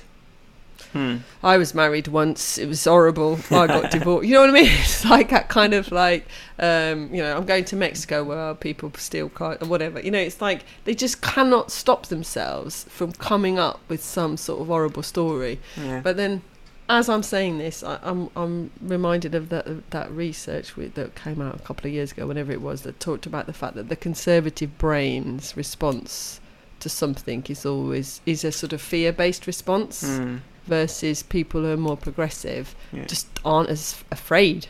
[0.94, 1.18] Hmm.
[1.44, 2.58] I was married once.
[2.58, 3.40] It was horrible.
[3.52, 4.28] I got divorced.
[4.28, 4.72] You know what I mean?
[4.80, 6.26] It's like that kind of like,
[6.60, 10.00] um, you know, I'm going to Mexico where people steal cars or whatever.
[10.00, 14.62] You know, it's like they just cannot stop themselves from coming up with some sort
[14.62, 15.60] of horrible story.
[15.76, 16.02] Yeah.
[16.02, 16.44] But then,
[16.90, 21.42] as I'm saying this, I, I'm I'm reminded of that that research with, that came
[21.42, 23.90] out a couple of years ago, whenever it was, that talked about the fact that
[23.90, 26.40] the conservative brain's response
[26.82, 30.38] to something is always is a sort of fear-based response Hmm.
[30.68, 33.06] Versus people who are more progressive Yeah.
[33.06, 34.68] just aren't as afraid.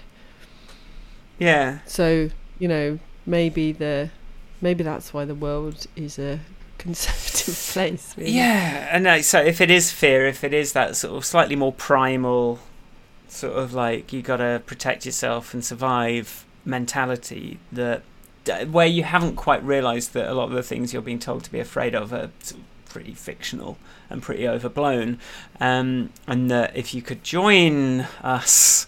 [1.40, 1.80] yeah.
[1.86, 2.30] So
[2.60, 4.10] you know maybe the
[4.62, 6.40] maybe that's why the world is a
[6.78, 8.14] conservative place.
[8.18, 8.32] Really.
[8.32, 11.56] Yeah, and uh, so if it is fear, if it is that sort of slightly
[11.56, 12.60] more primal,
[13.28, 18.04] sort of like you got to protect yourself and survive mentality, that
[18.70, 21.52] where you haven't quite realised that a lot of the things you're being told to
[21.52, 22.54] be afraid of are of
[22.94, 23.78] pretty fictional
[24.10, 25.18] and pretty overblown,
[25.60, 28.86] um, and that if you could join us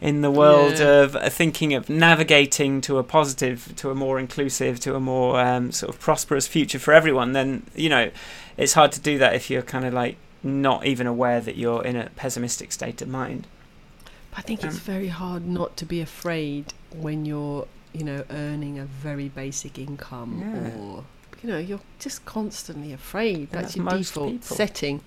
[0.00, 1.02] in the world Yeah.
[1.02, 5.40] of uh, thinking of navigating to a positive, to a more inclusive, to a more
[5.40, 8.10] um, sort of prosperous future for everyone, then you know
[8.56, 11.82] it's hard to do that if you're kind of like not even aware that you're
[11.84, 13.46] in a pessimistic state of mind.
[14.36, 18.78] I think it's Um, very hard not to be afraid when you're, you know, earning
[18.80, 20.76] a very basic income Yeah.
[20.80, 21.04] or,
[21.44, 23.50] you know, you're just constantly afraid.
[23.50, 24.56] That's that's your default people.
[24.56, 25.00] setting.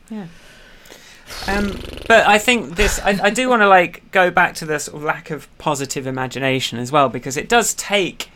[1.47, 4.83] Um, but I think this, I, I do want to like go back to this
[4.83, 8.29] sort of lack of positive imagination as well, because it does take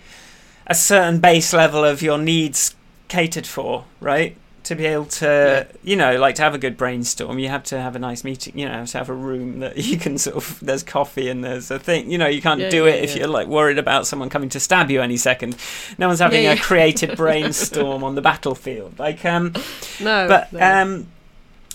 [0.66, 2.76] a certain base level of your needs
[3.08, 4.36] catered for, right?
[4.66, 7.82] To be able to, you know, like to have a good brainstorm, you have to
[7.82, 10.36] have a nice meeting, you know, have to have a room that you can sort
[10.38, 13.04] of, there's coffee and there's a thing, you know, you can't Yeah, do yeah, it
[13.04, 15.58] if you're like worried about someone coming to stab you any second.
[15.98, 19.00] No one's having Yeah, a creative brainstorm on the battlefield.
[19.00, 19.54] Like, um,
[20.00, 21.08] No, but no, um,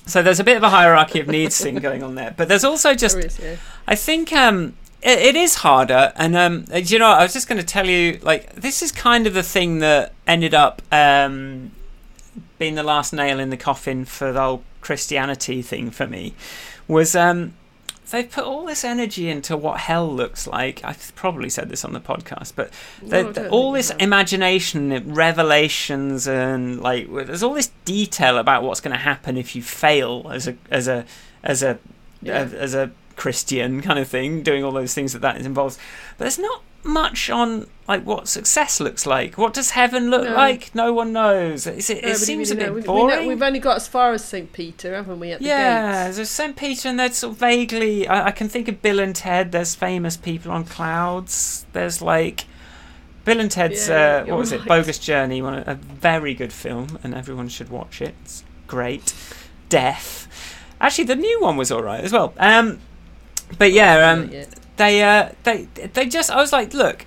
[0.06, 2.34] so there's a bit of a hierarchy of needs thing going on there.
[2.36, 3.56] But there's also just, there is, yeah.
[3.88, 6.12] I think um, it, it is harder.
[6.14, 8.92] And um, do you know, I was just going to tell you, like, this is
[8.92, 11.72] kind of the thing that ended up um,
[12.58, 16.34] being the last nail in the coffin for the whole Christianity thing for me.
[16.88, 17.54] Was um,
[18.10, 20.80] they've put all this energy into what hell looks like.
[20.84, 22.70] I've probably said this on the podcast, but
[23.02, 28.62] No, the, I the- all this imagination, revelations, and like there's all this detail about
[28.62, 31.04] what's going to happen if you fail as a as a
[31.42, 31.78] as a
[32.22, 32.48] Yeah.
[32.56, 35.78] as a Christian kind of thing, doing all those things that that involves.
[36.18, 39.38] But there's not much on like what success looks like.
[39.38, 40.34] What does heaven look No.
[40.34, 40.74] like?
[40.74, 41.66] No one knows.
[41.66, 43.26] Is it, it seems a bit We- we know- boring.
[43.28, 44.52] we've only got as far as St.
[44.52, 46.16] Peter, haven't we, at the Yeah, gates?
[46.16, 46.56] there's St.
[46.56, 48.08] Peter, and there's sort of vaguely.
[48.08, 49.52] I, I can think of Bill and Ted.
[49.52, 51.64] There's famous people on clouds.
[51.72, 52.44] There's like
[53.24, 53.88] Bill and Ted's.
[53.88, 54.64] Yeah, uh, what was it?
[54.64, 55.40] Bogus Journey.
[55.42, 58.14] One a very good film, and everyone should watch it.
[58.24, 59.14] It's great.
[59.68, 60.26] Death.
[60.80, 62.34] Actually, the new one was all right as well.
[62.38, 62.80] Um,
[63.58, 64.44] but yeah, um, Yeah.
[64.76, 66.30] They uh, they they just.
[66.30, 67.06] I was like, look.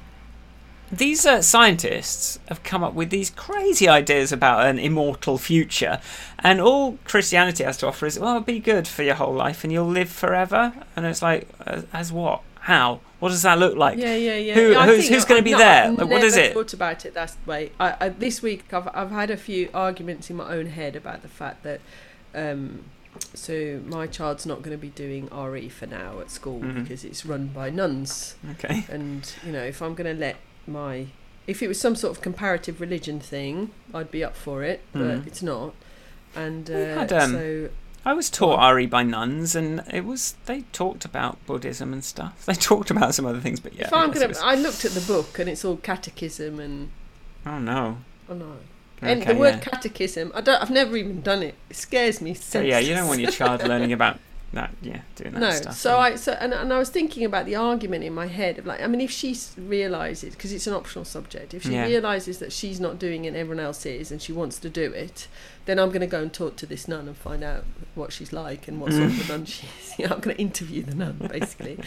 [0.92, 6.02] These uh, scientists have come up with these crazy ideas about an immortal future,
[6.40, 9.72] and all Christianity has to offer is, well, be good for your whole life and
[9.72, 10.74] you'll live forever.
[10.96, 12.42] And it's like, uh, as what?
[12.62, 13.02] How?
[13.20, 14.00] What does that look like?
[14.00, 14.54] yeah, yeah, yeah.
[14.56, 15.92] who- who's- who's gonna be no, there?
[15.92, 16.54] Like, what is it?
[16.56, 17.72] Thought about it that way.
[17.80, 21.22] I, I, this week, I've I've had a few arguments in my own head about
[21.22, 21.82] the fact that,
[22.34, 22.86] um,
[23.34, 26.84] so my child's not going to be doing RE for now at school Mhm.
[26.84, 28.86] because it's run by nuns, Okay.
[28.90, 31.08] and you know if I'm going to let my
[31.48, 35.02] if it was some sort of comparative religion thing, I'd be up for it, but
[35.02, 35.28] Mhm.
[35.28, 35.74] it's not.
[36.36, 37.70] And uh, had, um, so
[38.06, 42.34] I was taught RE by nuns, and it was they talked about Buddhism and stuff.
[42.46, 43.88] They talked about some other things, but yeah.
[43.88, 45.78] if I'm I guess it gonna, was- I looked at the book and it's all
[45.78, 46.90] catechism and
[47.48, 47.98] oh no.
[48.30, 48.58] oh no.
[49.02, 49.60] And Okay, the word yeah.
[49.60, 50.62] catechism, I don't.
[50.62, 51.56] I've never even done it.
[51.70, 52.34] It scares me.
[52.34, 54.18] So yeah, you don't want your child learning about
[54.54, 54.72] that.
[54.82, 55.52] Yeah, doing that no.
[55.52, 55.76] stuff.
[55.76, 58.66] So I so and, and I was thinking about the argument in my head of
[58.66, 61.86] like I mean if she realizes because it's an optional subject if she Yeah.
[61.86, 64.92] realizes that she's not doing it and everyone else is and she wants to do
[64.92, 65.28] it
[65.66, 68.34] then I'm going to go and talk to this nun and find out what she's
[68.34, 69.94] like and what sort of a nun she is.
[70.00, 71.78] You know, I'm going to interview the nun basically.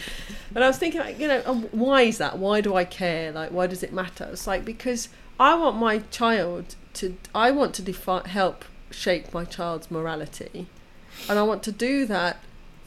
[0.53, 2.37] but I was thinking like you know um, why is that?
[2.39, 3.33] Why do I care?
[3.33, 4.29] Like why does it matter?
[4.31, 9.45] It's like because I want my child to I want to defi- help shape my
[9.45, 10.67] child's morality
[11.29, 12.37] and I want to do that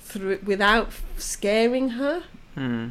[0.01, 2.23] through without scaring her.
[2.55, 2.91] Hmm.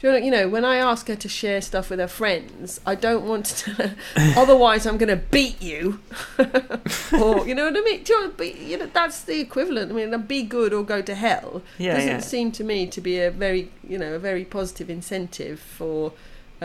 [0.00, 2.78] Do you know, you know, when I ask her to share stuff with her friends,
[2.84, 3.94] I don't want to.
[4.36, 6.00] otherwise, I'm going to beat you,
[6.38, 8.02] or you know what I mean.
[8.02, 9.90] Do you, know, be, you know, that's the equivalent.
[9.90, 12.18] I mean, be good or go to hell Yeah, doesn't yeah.
[12.20, 16.12] seem to me to be a very, you know, a very positive incentive for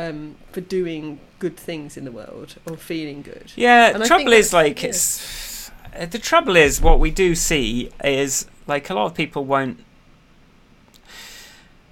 [0.07, 3.51] um, for doing good things in the world or feeling good.
[3.55, 4.89] Yeah, And trouble is like yeah.
[4.89, 9.43] it's uh, the trouble is what we do see is Like a lot of people
[9.43, 9.83] won't.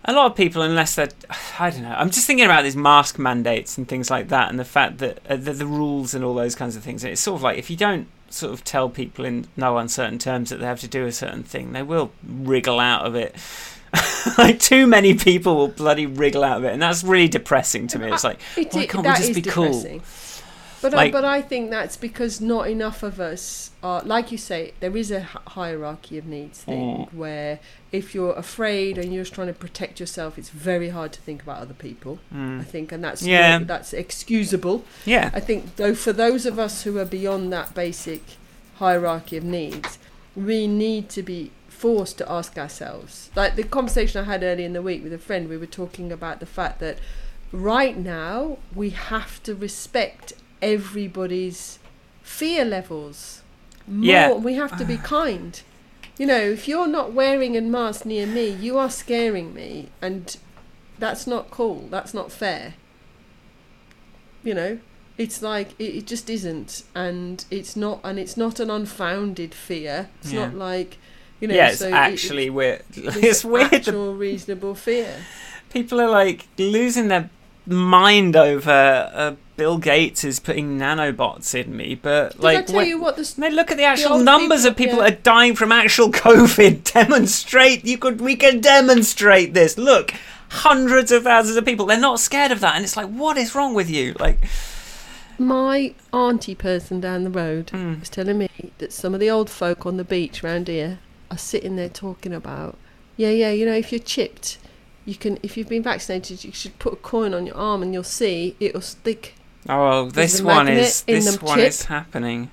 [0.06, 1.10] A lot of people, unless they're,
[1.60, 1.94] I don't know.
[1.98, 5.20] I'm just thinking about these mask mandates and things like that, and the fact that
[5.28, 7.04] uh, the, the rules and all those kinds of things.
[7.04, 10.20] And It's sort of like if you don't sort of tell people in no uncertain
[10.20, 13.36] terms that they have to do a certain thing, they will wriggle out of it.
[14.38, 18.00] like too many people will bloody wriggle out of it, and that's really depressing to
[18.00, 18.12] me.
[18.12, 19.66] It's like It why can't we just be cool?
[19.66, 20.02] depressing.
[20.80, 24.74] But I, but I think that's because not enough of us are like you say.
[24.80, 27.14] There is a hierarchy of needs thing Mm.
[27.16, 27.60] where
[27.92, 31.42] if you're afraid and you're just trying to protect yourself, it's very hard to think
[31.42, 32.20] about other people.
[32.32, 32.66] I Mm.
[32.66, 33.58] think, and that's Yeah.
[33.64, 34.84] that's excusable.
[35.04, 38.22] Yeah, I think though for those of us who are beyond that basic
[38.78, 39.98] hierarchy of needs,
[40.36, 43.30] we need to be forced to ask ourselves.
[43.36, 46.12] Like the conversation I had earlier in the week with a friend, we were talking
[46.12, 46.98] about the fact that
[47.52, 51.80] right now we have to respect everybody's
[52.24, 53.42] fear levels.
[53.88, 54.34] More, Yeah.
[54.34, 55.62] we have to be kind.
[56.18, 60.36] You know, if you're not wearing a mask near me, you are scaring me, and
[60.98, 61.88] that's not cool.
[61.92, 62.74] That's not fair.
[64.44, 64.80] You know,
[65.18, 70.10] it's like it, it just isn't, and it's not, and it's not an unfounded fear.
[70.22, 70.48] It's Yeah.
[70.48, 70.98] not like,
[71.40, 72.84] you know, yeah, it's so it- actually weird.
[72.94, 73.74] it's It's weird.
[73.74, 75.14] Actual reasonable fear.
[75.70, 77.30] people are like losing their
[77.66, 82.76] mind over uh, Bill Gates is putting nanobots in me, but Did like I tell
[82.78, 85.04] when- you what the they look at the actual old numbers people- of people yeah.
[85.10, 86.84] that are dying from actual COVID.
[86.94, 89.78] Demonstrate you could we can demonstrate this.
[89.78, 90.14] Look,
[90.50, 91.86] hundreds of thousands of people.
[91.88, 94.14] They're not scared of that, and it's like, what is wrong with you?
[94.20, 94.40] Like,
[95.38, 99.50] my auntie person down the road mm, was telling me that some of the old
[99.50, 101.00] folk on the beach round here
[101.32, 102.78] are sitting there talking about,
[103.16, 104.58] yeah, yeah, you know, if you're chipped,
[105.06, 107.94] you can, if you've been vaccinated, you should put a coin on your arm and
[107.94, 109.36] you'll see it'll stick.
[109.70, 111.68] oh, this one is this one chip.
[111.68, 112.52] is happening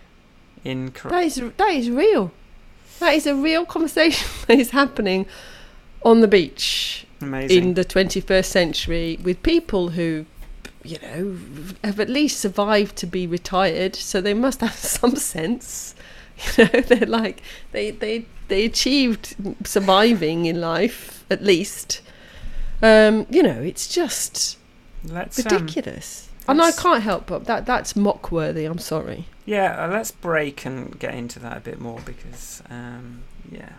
[0.64, 0.90] in.
[0.92, 2.30] Cor- That is that is real.
[3.00, 5.26] That is a real conversation that is happening
[6.04, 7.62] on the beach Amazing.
[7.64, 10.26] in the 21st century with people who
[10.84, 11.36] you know
[11.82, 15.93] have at least survived to be retired so they must have some sense
[16.56, 22.00] you know they're like they they they achieved surviving in life at least.
[22.82, 24.58] Um you know it's just
[25.04, 26.28] Let's um, ridiculous.
[26.46, 29.26] And i can't help but that that's mock worthy i'm sorry.
[29.46, 33.72] Yeah, uh, let's break and get into that a bit more because, um, yeah.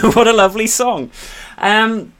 [0.14, 1.10] what a lovely song.
[1.58, 2.12] Um,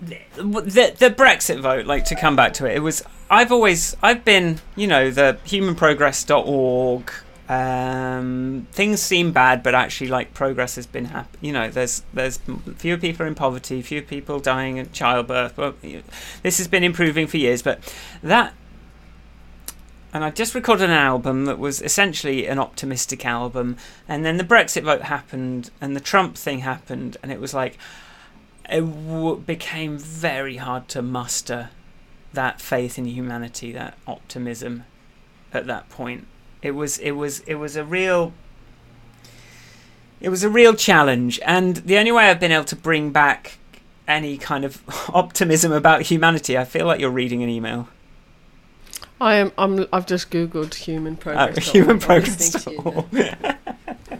[0.00, 4.24] the, the Brexit vote, like to come back to it, it was I've always I've
[4.24, 7.12] been you know the humanprogress.org.
[7.48, 12.40] Um, things seem bad, but actually, like progress has been hap- You know, there's there's
[12.76, 15.56] fewer people in poverty, fewer people dying in childbirth.
[15.56, 15.74] Well,
[16.42, 17.80] this has been improving for years, but
[18.22, 18.52] that.
[20.16, 23.76] And I just recorded an album that was essentially an optimistic album,
[24.08, 27.76] and then the Brexit vote happened, and the Trump thing happened, and it was like
[28.64, 31.68] it w- became very hard to muster
[32.32, 34.84] that faith in humanity, that optimism
[35.52, 36.26] at that point.
[36.62, 38.32] It was it was it was a real
[40.18, 43.58] it was a real challenge and the only way I've been able to bring back
[44.08, 44.82] any kind of
[45.14, 47.88] optimism about humanity, I feel like you're reading an email.
[49.20, 52.54] I am i'm i've just googled human Oh, progress human I'm progress.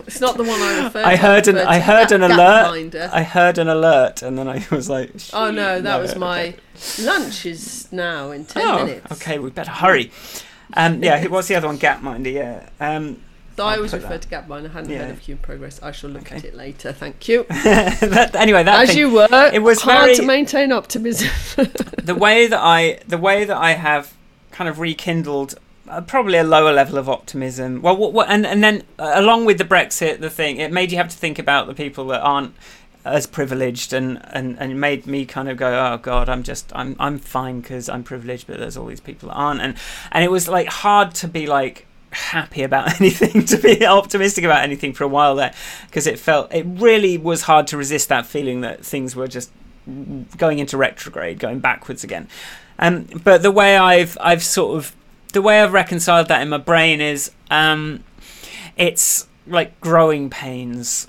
[0.06, 2.36] it's not the one i referred I to, heard an I heard an alert.
[2.38, 3.10] Gapminder.
[3.12, 7.04] I heard an alert and then I was like, Oh no, that was my okay.
[7.04, 9.12] lunch is now in ten oh, minutes.
[9.12, 10.10] okay, we better hurry.
[10.74, 11.78] Um, yeah, what's the other one?
[11.78, 12.32] Gapminder.
[12.32, 12.68] Yeah.
[12.80, 13.20] Um,
[13.58, 14.22] I always refer that.
[14.22, 14.66] to Gapminder.
[14.70, 14.98] I hadn't Yeah.
[15.04, 15.80] heard of Human Progress.
[15.82, 16.36] I shall look Okay.
[16.36, 16.92] at it later.
[16.92, 17.44] Thank you.
[17.48, 21.28] that, anyway, that As thing, you were, it was hard very- to maintain optimism.
[22.02, 24.12] the way that I the way that I have
[24.56, 25.54] kind of rekindled
[25.86, 27.82] uh, probably a lower level of optimism.
[27.82, 30.90] Well, what, what and and then uh, along with the Brexit, the thing it made
[30.90, 32.54] you have to think about the people that aren't
[33.04, 36.72] as privileged and and and it made me kind of go oh god i'm just
[36.74, 39.76] i'm i'm fine because i'm privileged but there's all these people that aren't and
[40.10, 44.64] and it was like hard to be like happy about anything to be optimistic about
[44.64, 45.54] anything for a while there
[45.86, 49.52] because it felt it really was hard to resist that feeling that things were just
[50.36, 52.26] going into retrograde going backwards again
[52.78, 54.94] um but the way i've i've sort of
[55.32, 58.02] the way i've reconciled that in my brain is um
[58.76, 61.06] it's like growing pains.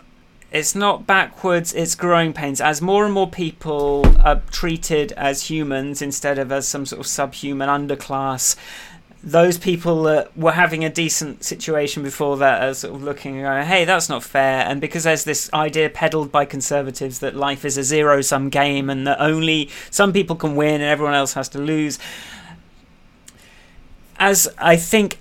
[0.51, 2.61] It's not backwards it's growing pains.
[2.61, 7.07] As more and more people are treated as humans instead of as some sort of
[7.07, 8.55] subhuman underclass
[9.27, 13.43] those people that were having a decent situation before that are sort of looking and
[13.43, 14.65] going, hey, that's not fair.
[14.65, 18.89] And because there's this idea peddled by conservatives that life is a zero sum game
[18.89, 21.99] and that only some people can win and everyone else has to lose.
[24.17, 25.19] As I think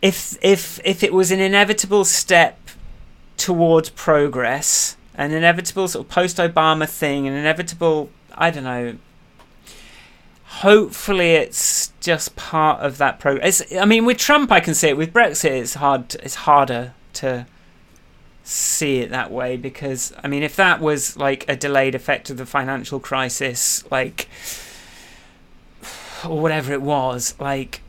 [0.00, 2.56] if if if it was an inevitable step
[3.36, 8.96] towards progress, an inevitable sort of post Obama thing, an inevitable I don't know
[10.60, 13.62] hopefully it's just part of that progress.
[13.74, 14.96] I mean, with Trump, I can see it.
[14.96, 16.14] With Brexit, it's hard.
[16.16, 17.46] It's harder to
[18.42, 22.36] see it that way because I mean, if that was like a delayed effect of
[22.36, 24.28] the financial crisis, like
[26.24, 27.82] or whatever it was, like,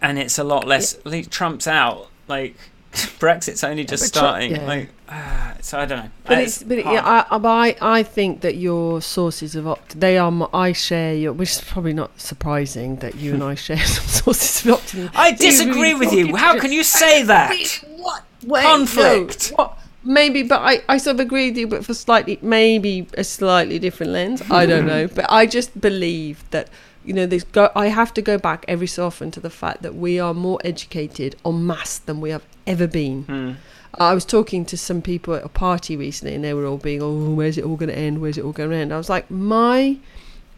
[0.00, 0.94] and it's a lot less.
[0.94, 1.10] Yeah.
[1.12, 2.56] Like, Trump's out, like.
[2.92, 4.50] Brexit's only just starting.
[4.50, 4.66] yeah.
[4.66, 6.10] Like, uh, so I don't know.
[6.24, 10.50] But it's, but yeah, I, I, I think that your sources of opt they are
[10.52, 14.66] I share your which is probably not surprising that you and I share some sources
[14.66, 15.12] of optimism.
[15.14, 16.36] I disagree with you.
[16.36, 17.54] How can you say that?
[17.96, 19.52] What Wait, conflict?
[19.52, 19.78] No, what?
[20.04, 23.78] Maybe, but I, I sort of agree with you, but for slightly, maybe a slightly
[23.78, 24.42] different lens.
[24.50, 26.68] I don't know, but I just believe that
[27.04, 27.70] you know, this go.
[27.74, 30.58] I have to go back every so often to the fact that we are more
[30.64, 33.24] educated en masse than we have ever been.
[33.24, 33.56] Mm.
[33.98, 37.02] I was talking to some people at a party recently, and they were all being,
[37.02, 38.20] "Oh, where's it all going to end?
[38.20, 39.98] Where's it all going to end?" I was like, my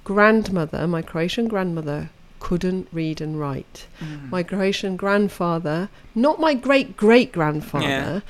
[0.05, 3.87] grandmother, my Croatian grandmother, couldn't read and write.
[4.01, 4.31] Mm.
[4.31, 7.89] My Croatian grandfather, not my great great grandfather.
[7.89, 8.21] Yeah.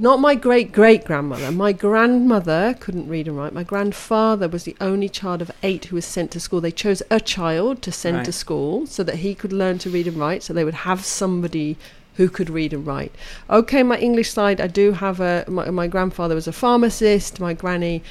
[0.00, 1.50] Not my great great grandmother.
[1.50, 3.52] My grandmother couldn't read and write.
[3.52, 6.60] My grandfather was the only child of eight who was sent to school.
[6.60, 8.24] They chose a child to send right.
[8.24, 11.04] to school so that he could learn to read and write, so they would have
[11.04, 11.76] somebody
[12.18, 13.14] who could read and write.
[13.48, 15.44] Okay, my English side, I do have a.
[15.48, 17.40] My, my grandfather was a pharmacist.
[17.40, 18.02] My granny,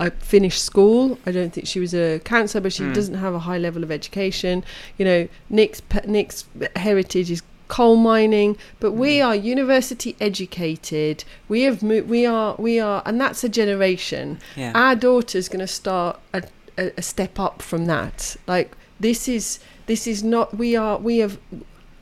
[0.00, 1.18] I finished school.
[1.24, 2.92] I don't think she was a counsellor, but she mm.
[2.92, 4.64] doesn't have a high level of education.
[4.98, 6.44] You know, Nick's Nick's
[6.74, 9.26] heritage is coal mining, but we hmm.
[9.26, 11.24] are university educated.
[11.48, 14.40] We have mo- we are we are, and that's a generation.
[14.56, 14.72] Yeah.
[14.74, 16.42] Our daughter's going to start a,
[16.76, 18.36] a, a step up from that.
[18.48, 21.38] Like this is this is not we are we have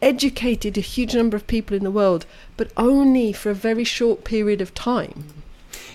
[0.02, 2.26] educated a huge number of people in the world,
[2.56, 5.24] but only for a very short period of time.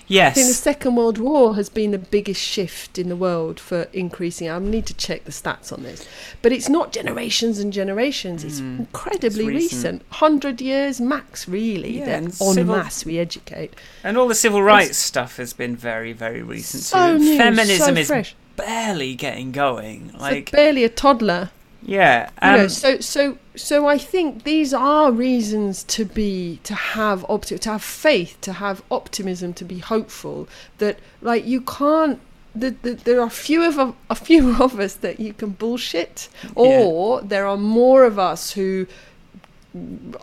[0.07, 0.31] Yes.
[0.31, 3.87] I think the Second World War has been the biggest shift in the world for
[3.91, 4.49] increasing.
[4.49, 6.07] I need to check the stats on this.
[6.41, 8.79] But it's not generations and generations, it's mm.
[8.79, 10.01] incredibly it's recent.
[10.01, 10.11] recent.
[10.11, 13.73] 100 years max, really, yeah, that en civil, masse we educate.
[14.03, 16.83] And all the civil rights it's, stuff has been very, very recent.
[16.83, 20.13] So new, Feminism so is barely getting going.
[20.17, 21.51] Like so barely a toddler.
[21.81, 22.29] Yeah.
[22.41, 27.21] Um, you know, so so so I think these are reasons to be to have
[27.23, 30.47] opti- to have faith, to have optimism, to be hopeful.
[30.77, 32.19] That like you can't.
[32.55, 36.29] The, the, there are few of a, a few of us that you can bullshit,
[36.55, 37.27] or yeah.
[37.27, 38.87] there are more of us who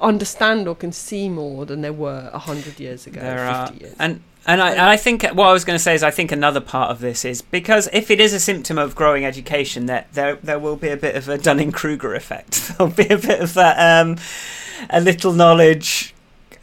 [0.00, 3.20] understand or can see more than there were a hundred years ago.
[3.20, 3.94] There are, years.
[3.98, 6.32] and and I, and I think what I was going to say is I think
[6.32, 10.12] another part of this is because if it is a symptom of growing education, that
[10.12, 12.68] there there will be a bit of a Dunning Kruger effect.
[12.78, 14.16] There'll be a bit of that, um,
[14.90, 16.13] a little knowledge.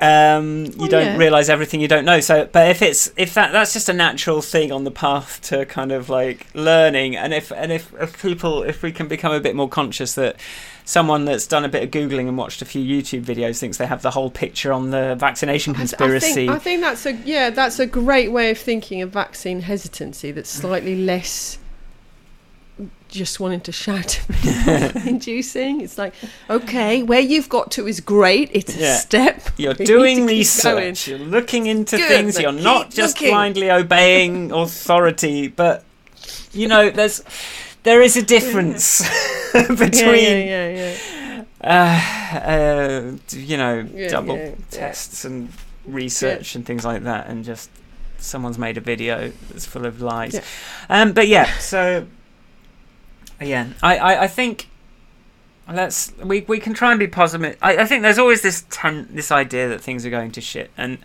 [0.02, 1.18] Um, you don't yeah.
[1.18, 2.22] realize everything you don't know.
[2.22, 5.64] So, but if it's if that that's just a natural thing on the path to
[5.68, 9.40] kind of like learning, and if and if, if people if we can become a
[9.40, 10.38] bit more conscious that
[10.86, 13.86] someone that's done a bit of googling and watched a few YouTube videos thinks they
[13.86, 16.28] have the whole picture on the vaccination conspiracy.
[16.28, 19.62] I think, I think that's a yeah, that's a great way of thinking of vaccine
[19.62, 20.32] hesitancy.
[20.32, 21.60] That's slightly less
[23.12, 24.22] just wanting to shout
[25.06, 25.82] inducing.
[25.82, 26.14] It's like,
[26.50, 28.50] okay, where you've got to is great.
[28.54, 28.96] It's yeah.
[28.96, 29.50] a step.
[29.58, 31.08] You're we doing research.
[31.08, 32.40] You're looking into Good, things.
[32.40, 33.34] You're not just looking.
[33.34, 35.84] blindly obeying authority, but
[36.54, 37.24] you know, there's
[37.84, 39.02] there is a difference
[39.54, 40.96] between yeah, yeah,
[41.64, 45.50] yeah, uh, uh, you know double tests and
[45.86, 47.70] research and things like that, and just
[48.18, 50.40] someone's made a video that's full of lies.
[50.90, 52.06] Um, but yeah, so
[53.42, 54.68] yeah, I, I, I think
[55.72, 57.58] let's we we can try and be positive.
[57.62, 60.72] I, I think there's always this ten, this idea that things are going to shit
[60.78, 60.98] and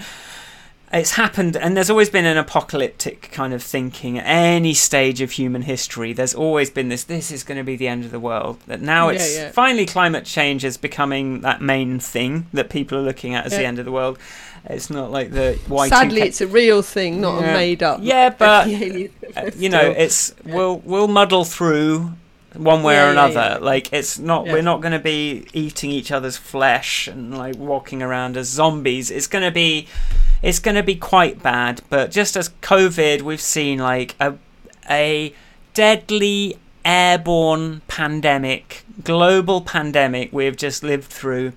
[0.93, 5.33] it's happened and there's always been an apocalyptic kind of thinking at any stage of
[5.33, 6.13] human history.
[6.13, 8.81] There's always been this this is going to be the end of the world that
[8.81, 13.35] now it's yeah, finally climate change is becoming that main thing that people are looking
[13.35, 13.59] at as yeah.
[13.59, 14.19] the end of the world.
[14.69, 18.01] It's not like the white sadly it's a real thing not a made up.
[18.03, 18.67] Yeah but
[19.37, 22.13] uh, you know it's we'll we'll muddle through
[22.57, 26.37] one way or another like it's not we're not going to be eating each other's
[26.37, 29.87] flesh and like walking around as zombies it's going to be
[30.43, 31.83] it's going to be quite bad.
[31.89, 34.35] But just as COVID, we've seen like a
[34.89, 35.35] a
[35.75, 41.53] deadly airborne pandemic, global pandemic we've just lived through,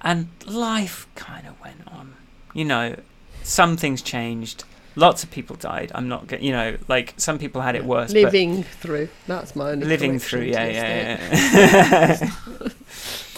[0.00, 2.14] and life kind of went on.
[2.54, 2.96] You know,
[3.42, 4.64] some things changed.
[4.98, 5.92] Lots of people died.
[5.94, 8.12] I'm not, you know, like some people had it worse.
[8.12, 9.08] but- living through.
[9.26, 12.30] That's my only living through, yeah, yeah, yeah.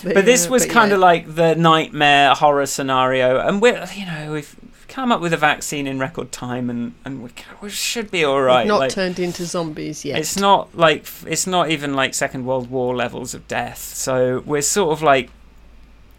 [0.02, 0.94] but this yeah, was but kind yeah.
[0.94, 4.56] of like the nightmare horror scenario, and we're, you know, we've
[4.88, 7.30] come up with a vaccine in record time, and and we,
[7.60, 8.62] we should be all right.
[8.62, 10.18] We've not like, turned into zombies yet.
[10.18, 13.78] it's not like it's not even like Second World War levels of death.
[13.78, 15.30] So we're sort of like.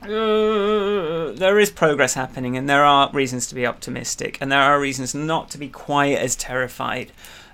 [0.04, 4.80] Uh, there is progress happening, and there are reasons to be optimistic, and there are
[4.80, 7.12] reasons not to be quite as terrified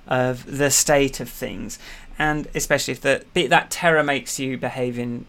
[0.07, 1.77] of the state of things,
[2.17, 5.25] and especially if the, that terror makes you behave in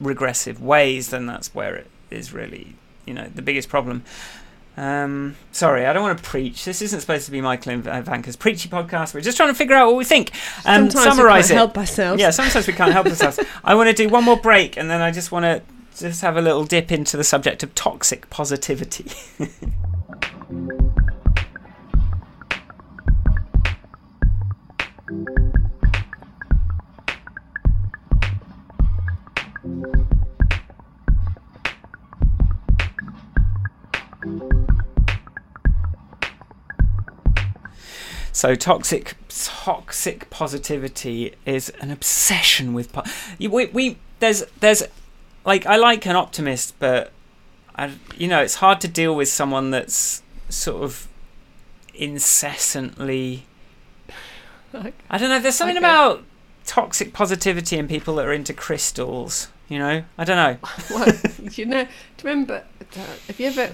[0.00, 2.74] regressive ways, then that's where it is really,
[3.06, 4.04] you know, the biggest problem.
[4.76, 6.64] Um, sorry, I don't want to preach.
[6.64, 9.12] This isn't supposed to be Michael and Vanka's preachy podcast.
[9.14, 10.30] We're just trying to figure out what we think.
[10.64, 11.58] Um, Sometimes summarize we it.
[11.58, 12.20] help ourselves.
[12.20, 13.38] Yeah, sometimes we can't help ourselves.
[13.64, 15.62] I want to do one more break, and then I just want to
[15.98, 19.10] just have a little dip into the subject of toxic positivity.
[38.42, 42.92] So toxic, toxic positivity is an obsession with.
[42.92, 43.04] Po-
[43.38, 44.82] we, we there's there's
[45.44, 47.12] like I like an optimist, but
[47.76, 51.06] I you know it's hard to deal with someone that's sort of
[51.94, 53.46] incessantly.
[54.74, 55.38] I don't know.
[55.38, 55.86] There's something Okay.
[55.86, 56.24] about
[56.66, 59.50] toxic positivity in people that are into crystals.
[59.68, 60.56] You know, I don't know.
[60.90, 61.14] Well,
[61.52, 61.88] you know, do
[62.24, 62.64] you remember?
[62.96, 63.68] uh, Have you ever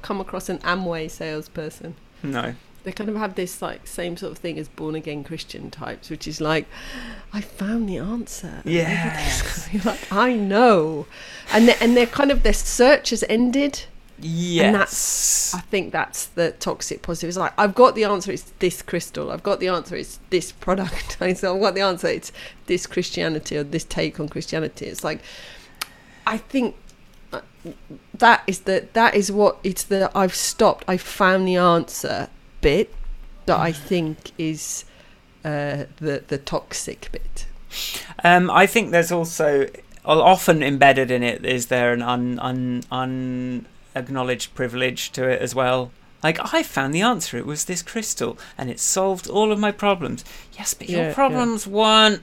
[0.00, 1.94] come across an Amway salesperson?
[2.22, 2.54] No.
[2.84, 6.10] They kind of have this like same sort of thing as born again Christian types,
[6.10, 6.66] which is like,
[7.32, 8.62] I found the answer.
[9.72, 11.06] You're like I know,
[11.52, 13.86] and they, and they're kind of their search has ended.
[14.20, 14.66] Yes.
[14.66, 17.28] And that's I think that's the toxic positive.
[17.28, 18.30] It's like I've got the answer.
[18.32, 19.32] It's this crystal.
[19.32, 19.96] I've got the answer.
[19.96, 21.16] It's this product.
[21.20, 22.08] I've got the answer.
[22.08, 22.32] It's
[22.66, 24.86] this Christianity or this take on Christianity.
[24.86, 25.20] It's like
[26.26, 26.76] I think
[27.32, 27.40] uh,
[28.12, 30.84] that is the that is what it's the I've stopped.
[30.86, 32.28] I found the answer
[32.64, 32.94] bit
[33.46, 34.84] that I think is
[35.44, 37.46] uh, the the toxic bit.
[38.22, 39.68] Um, I think there's also
[40.04, 42.82] often embedded in it is there an un, un,
[43.94, 45.90] unacknowledged privilege to it as well.
[46.22, 47.36] Like I found the answer.
[47.36, 50.24] It was this crystal, and it solved all of my problems.
[50.58, 51.14] Yes, but Yeah, your yeah.
[51.14, 52.22] problems weren't.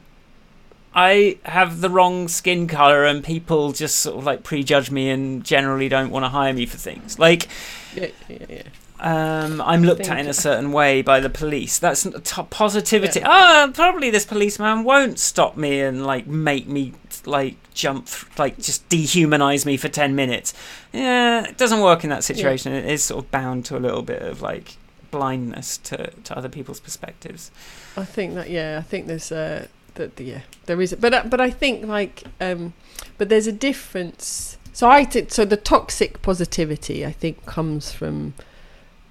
[0.94, 5.44] I have the wrong skin color, and people just sort of like prejudge me and
[5.44, 7.20] generally don't want to hire me for things.
[7.20, 7.48] Like
[7.96, 8.64] Yeah, yeah, yeah.
[9.02, 11.80] Um, I'm looked at in a certain way by the police.
[11.80, 13.22] That's t- positivity.
[13.24, 16.94] Ah, probably this policeman won't stop me and like make me
[17.26, 20.54] like jump, like just dehumanize me for ten minutes.
[20.94, 22.74] Yeah, it doesn't work in that situation.
[22.74, 24.78] It is sort of bound to a little bit of like
[25.10, 27.52] blindness to to other people's perspectives.
[27.98, 31.42] I think that yeah, I think there's uh that yeah there is, but uh, but
[31.42, 32.74] I think like um,
[33.18, 34.58] but there's a difference.
[34.74, 38.34] So I so the toxic positivity I think comes from,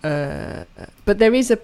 [0.03, 0.65] uh,
[1.05, 1.59] but there is a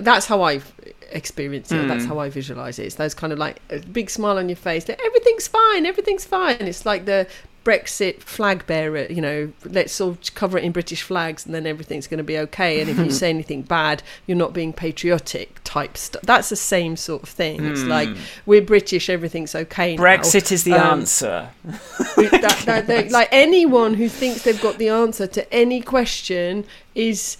[0.00, 0.72] that's how I've
[1.10, 1.88] experienced it.
[1.88, 2.08] That's Mm.
[2.08, 2.84] how I visualize it.
[2.86, 4.84] It's those kind of like a big smile on your face.
[4.84, 5.86] That everything's fine.
[5.86, 6.56] Everything's fine.
[6.60, 7.26] It's like the
[7.64, 12.06] Brexit flag bearer, you know, let's all cover it in British flags and then everything's
[12.06, 12.80] going to be okay.
[12.80, 16.22] And if you say anything bad, you're not being patriotic type stuff.
[16.22, 17.66] That's the same sort of thing.
[17.66, 18.16] It's like, Hmm.
[18.46, 19.96] we're British, everything's okay.
[19.96, 20.02] now.
[20.02, 21.50] Brexit is the Um, answer.
[22.16, 27.36] That- that- like anyone who thinks they've got the answer to any question is.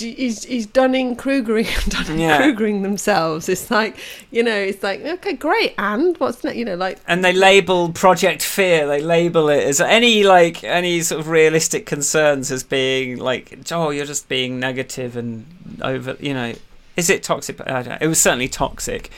[0.00, 2.40] Is is Dunning Krugering Dunning Yeah.
[2.40, 3.48] Krugering themselves?
[3.48, 3.96] It's like
[4.30, 6.56] you know, it's like okay, great, and what's next?
[6.56, 8.86] You know, like and they label Project Fear.
[8.86, 13.90] They label it as any like any sort of realistic concerns as being like, oh,
[13.90, 15.46] you're just being negative and
[15.82, 16.16] over.
[16.18, 16.54] You know,
[16.96, 17.60] is it toxic?
[17.60, 17.98] I don't know.
[18.00, 19.10] It was certainly toxic.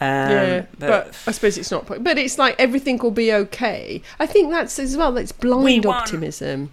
[0.00, 1.86] Um, yeah, but, I suppose it's not.
[1.86, 4.00] But it's like everything will be okay.
[4.18, 5.12] I think that's as well.
[5.12, 5.96] That's blind won.
[5.96, 6.70] optimism.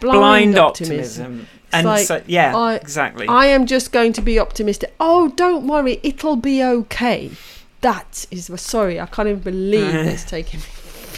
[0.00, 1.46] Blind, optimism.
[1.72, 3.26] And like, so, yeah, I- exactly.
[3.28, 4.94] I am just going to be optimistic.
[5.00, 7.30] Oh, don't worry, it'll be okay.
[7.80, 10.60] That is sorry, I can't even believe it's taken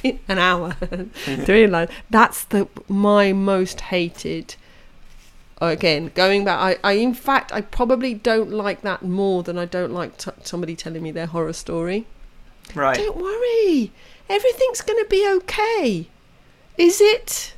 [0.03, 0.75] me an hour
[1.25, 4.55] to realise that's the my most hated.
[5.61, 9.65] Again, going back, I, I in fact I probably don't like that more than I
[9.65, 12.07] don't like t- somebody telling me their horror story.
[12.75, 12.97] right.
[12.97, 13.91] Don't worry,
[14.29, 16.09] everything's going to be okay.
[16.77, 17.54] Is it?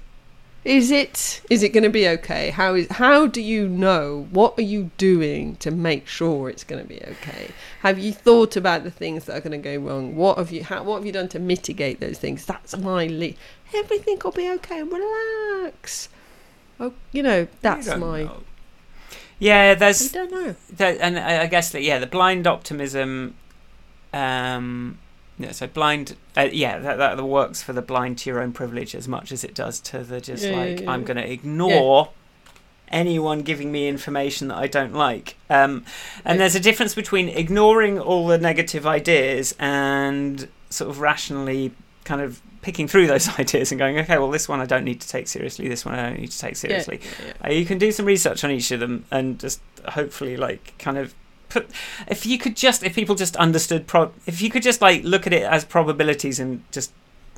[0.66, 2.50] Is it is it going to be okay?
[2.50, 4.26] How is how do you know?
[4.30, 7.50] What are you doing to make sure it's going to be okay?
[7.82, 10.16] Have you thought about the things that are going to go wrong?
[10.16, 12.44] What have you how, what have you done to mitigate those things?
[12.44, 13.34] That's my le-
[13.72, 14.82] everything will be okay.
[14.82, 16.08] Relax.
[16.80, 18.24] Oh, you know that's don't my.
[18.24, 18.42] know.
[19.38, 20.56] Yeah, I there's don't know.
[20.76, 23.36] that, and I I guess that yeah, the blind optimism.
[24.12, 24.98] Um,
[25.38, 26.16] yeah, so blind.
[26.36, 29.44] Uh, yeah, that, that works for the blind to your own privilege as much as
[29.44, 32.10] it does to the just Yeah, yeah, like yeah, I'm going to ignore
[32.88, 35.36] anyone giving me information that I don't like.
[35.50, 35.84] Um,
[36.24, 36.44] and Yeah.
[36.44, 41.72] there's a difference between ignoring all the negative ideas and sort of rationally
[42.04, 45.00] kind of picking through those ideas and going, okay, well, this one I don't need
[45.00, 45.68] to take seriously.
[45.68, 47.00] This one I don't need to take seriously.
[47.02, 47.48] Yeah, yeah.
[47.48, 50.96] Uh, you can do some research on each of them and just hopefully like kind
[50.96, 51.12] of
[51.48, 51.68] put
[52.08, 55.26] if you could just if people just understood pro if you could just like look
[55.26, 56.92] at it as probabilities and just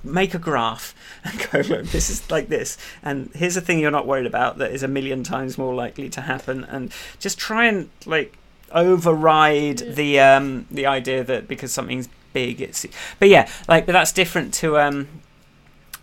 [0.05, 0.95] make a graph
[1.25, 4.59] and go look this is like this and here's a thing you're not worried about
[4.59, 8.37] that is a million times more likely to happen and just try and like
[8.73, 12.87] override the um the idea that because something's big it's
[13.19, 15.09] but yeah like but that's different to um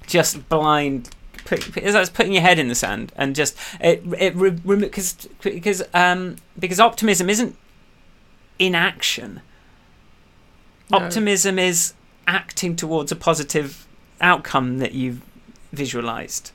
[0.08, 1.10] just blind
[1.45, 6.36] put, like putting your head in the sand and just it it because because um
[6.60, 7.56] because optimism isn't
[8.60, 9.41] inaction.
[10.91, 10.99] No.
[10.99, 11.93] optimism is
[12.28, 13.88] acting towards a positive
[14.22, 15.22] outcome that you've
[15.74, 16.51] visualized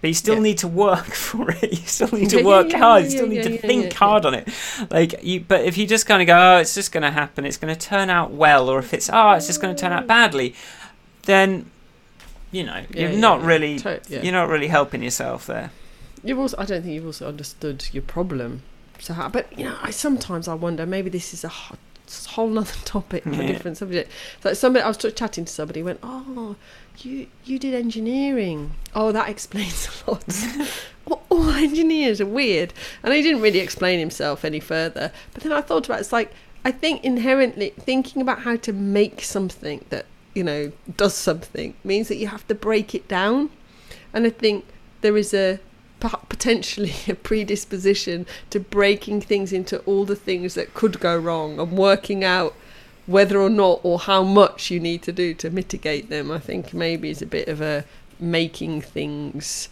[0.00, 0.40] but you still Yeah.
[0.42, 1.70] need to work for it.
[1.70, 3.04] You still need to work yeah, hard.
[3.04, 4.48] you still yeah, need to think hard on it.
[4.90, 7.44] Like you but if you just kind of go oh it's just going to happen
[7.44, 9.92] it's going to turn out well or if it's oh it's just going to turn
[9.92, 10.54] out badly
[11.22, 11.70] then
[12.50, 15.70] you know you're not really you're not really helping yourself there.
[16.24, 18.62] You've also, I don't think you've also understood your problem.
[19.00, 22.72] So, how, but you know, I sometimes I wonder maybe this is a whole nother
[22.84, 23.42] topic for Yeah.
[23.42, 24.10] a different subject.
[24.42, 26.56] So, somebody I was chatting to somebody went, "Oh,
[26.98, 28.72] you you did engineering.
[28.94, 30.24] Oh, that explains a lot.
[31.06, 32.72] all, all engineers are weird."
[33.02, 35.12] And he didn't really explain himself any further.
[35.32, 36.32] But then I thought about it, it's like
[36.64, 42.08] I think inherently thinking about how to make something that you know does something means
[42.08, 43.50] that you have to break it down,
[44.12, 44.64] and I think
[45.02, 45.60] there is a
[46.00, 51.72] potentially a predisposition to breaking things into all the things that could go wrong and
[51.72, 52.54] working out
[53.06, 56.30] whether or not or how much you need to do to mitigate them.
[56.30, 57.84] I think maybe is a bit of a
[58.20, 59.68] making things.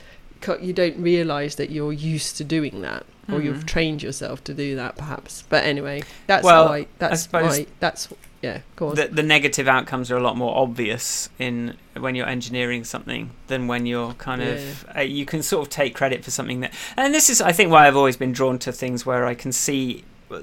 [0.61, 3.67] You don't realise that you're used to doing that, or you've Mhm.
[3.67, 5.43] trained yourself to do that, perhaps.
[5.49, 6.87] But anyway, that's Well, I.
[6.99, 7.67] That's suppose- my.
[7.81, 8.09] That's
[8.47, 8.61] yeah.
[8.77, 8.95] Go on.
[8.95, 13.67] the, the negative outcomes are a lot more obvious in when you're engineering something than
[13.67, 17.13] when you're kind of uh, you can sort of take credit for something that and
[17.13, 20.05] this is I think why I've always been drawn to things where I can see
[20.31, 20.43] oh,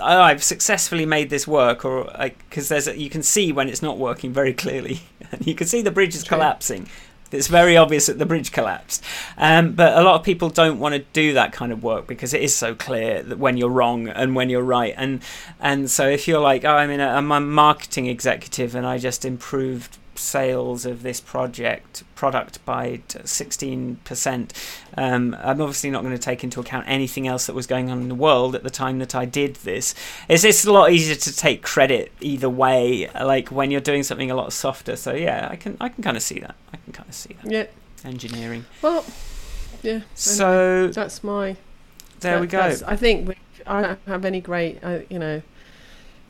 [0.00, 2.12] I've successfully made this work or
[2.48, 5.00] because there's a, you can see when it's not working very clearly
[5.32, 6.36] and you can see the bridge is True.
[6.36, 6.88] collapsing
[7.38, 9.04] it's very obvious that the bridge collapsed.
[9.36, 12.34] Um, but a lot of people don't want to do that kind of work because
[12.34, 14.94] it is so clear that when you're wrong and when you're right.
[14.96, 15.22] And
[15.60, 18.98] and so if you're like, oh, I'm in a, I'm a marketing executive and I
[18.98, 24.52] just improved sales of this project product by sixteen percent,
[24.96, 28.00] um, I'm obviously not going to take into account anything else that was going on
[28.02, 29.94] in the world at the time that I did this.
[30.28, 34.30] It's it's a lot easier to take credit either way, like when you're doing something
[34.30, 34.96] a lot softer.
[34.96, 36.54] So yeah, I can I can kind of see that.
[36.72, 37.66] I can kind of see that yeah.
[38.04, 38.66] engineering.
[38.82, 39.04] Well.
[39.82, 40.00] Yeah.
[40.14, 41.56] So that's my
[42.20, 42.76] there That- we go.
[42.86, 43.34] I think we,
[43.66, 45.40] I don't have any great, uh, you know,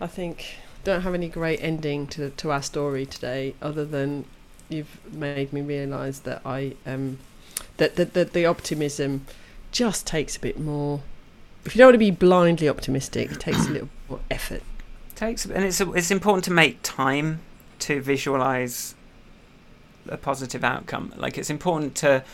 [0.00, 4.24] I think don't have any great ending to to our story today, other than
[4.68, 7.18] you've made me realise that I um
[7.76, 9.26] that that that the optimism
[9.72, 11.00] just takes a bit more.
[11.64, 14.62] If you don't want to be blindly optimistic, it takes a little more effort.
[15.14, 17.40] takes and it's it's important to make time
[17.80, 18.94] to visualize
[20.08, 22.24] a positive outcome like it's important to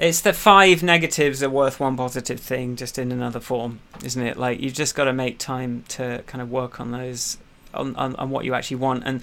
[0.00, 4.36] it's the five negatives are worth one positive thing just in another form isn't it?
[4.36, 7.38] Like you've just got to make time to kind of work on those
[7.72, 9.02] on, on, on what you actually want.
[9.04, 9.22] And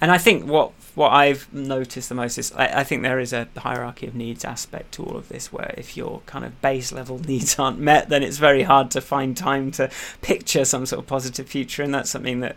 [0.00, 3.32] and I think what what I've noticed the most is I, I think there is
[3.32, 6.92] a hierarchy of needs aspect to all of this where if your kind of base
[6.92, 11.00] level needs aren't met then it's very hard to find time to picture some sort
[11.00, 11.82] of positive future.
[11.82, 12.56] And that's something that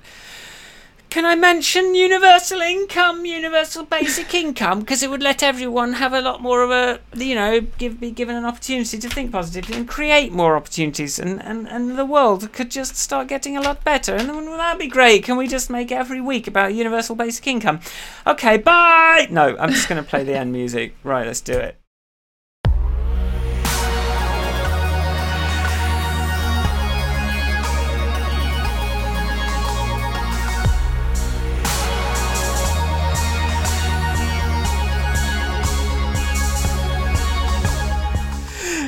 [1.16, 6.20] can I mention universal income, universal basic income, because it would let everyone have a
[6.20, 9.88] lot more of a, you know, give be given an opportunity to think positively and
[9.88, 14.13] create more opportunities, and, and, and the world could just start getting a lot better,
[14.13, 15.24] and wouldn't be great?
[15.24, 17.80] Can we just make every week about universal basic income?
[18.28, 19.26] Okay, bye.
[19.32, 20.97] No, I'm just going to play the end music.
[21.01, 21.80] Right, let's do it.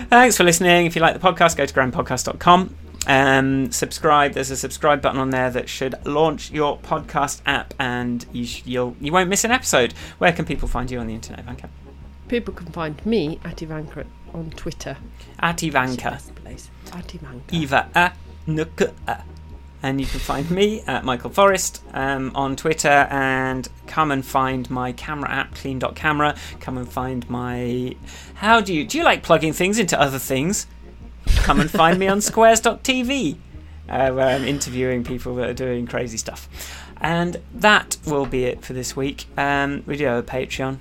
[0.09, 0.85] Thanks for listening.
[0.85, 2.75] If you like the podcast, go to grandpodcast.com.
[3.07, 4.33] Um, subscribe.
[4.33, 8.63] There's a subscribe button on there that should launch your podcast app, and you sh-
[8.65, 9.93] you'll you won't miss an episode.
[10.17, 11.69] Where can people find you on the internet, Ivanka?
[12.27, 14.97] People can find me at Ivanka on Twitter.
[15.39, 16.19] At Ivanka.
[16.93, 17.55] At Ivanka.
[17.55, 18.11] Eva a
[18.45, 19.23] nuka a.
[19.83, 24.69] And you can find me at Michael Forrest um, on Twitter and come and find
[24.71, 26.35] my camera app, clean.camera.
[26.59, 27.95] Come and find my.
[28.35, 28.85] How do you.
[28.85, 30.65] Do you like plugging things into other things?
[31.37, 33.35] Come and find me on squares.tv
[33.87, 36.49] uh, where I'm interviewing people that are doing crazy stuff.
[36.99, 39.25] And that will be it for this week.
[39.37, 40.79] Um, we do have a Patreon.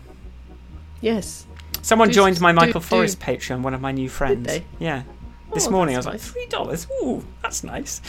[1.03, 1.47] Yes.
[1.83, 4.61] Someone Do- joined my Michael do- Forrest Patreon, one of my new friends.
[4.79, 5.03] Yeah.
[5.55, 6.87] This Oh, morning I was that's like, three dollars.
[7.03, 8.01] Ooh, that's nice.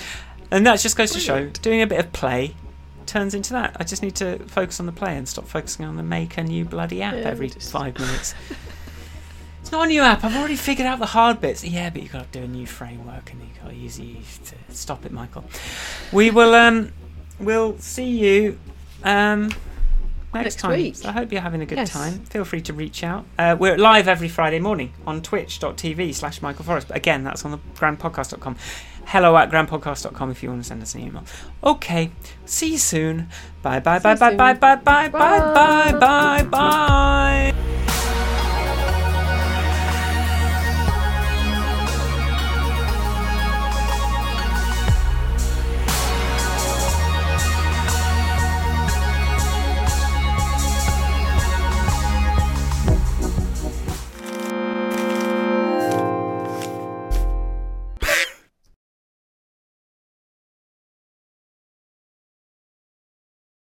[0.51, 2.55] And that just goes to show doing a bit of play
[3.05, 3.75] turns into that.
[3.79, 6.43] I just need to focus on the play and stop focusing on the make a
[6.43, 8.33] new bloody app Yeah, every just- five minutes.
[9.61, 10.23] it's not a new app.
[10.23, 11.63] I've already figured out the hard bits.
[11.63, 14.39] Yeah, but you've got to do a new framework and you've got to use these
[14.45, 15.45] to stop it, Michael.
[16.11, 16.91] We will um
[17.39, 18.59] we'll see you
[19.03, 19.47] um
[20.33, 20.71] next, Next time.
[20.71, 20.95] week.
[20.97, 21.91] So I hope you're having a good Yes.
[21.91, 22.19] time.
[22.25, 23.25] Feel free to reach out.
[23.39, 26.87] Uh, we're live every Friday morning on twitch.tv slash Michael Forrest.
[26.89, 28.55] But again, that's on the grandpodcast.com.
[29.07, 31.23] Hello at grandpodcast.com if you want to send us an email.
[31.63, 32.11] Okay.
[32.45, 33.29] See you soon.
[33.63, 35.91] Bye bye bye bye bye bye bye bye bye Bye.
[35.93, 36.43] bye bye
[37.53, 37.76] bye.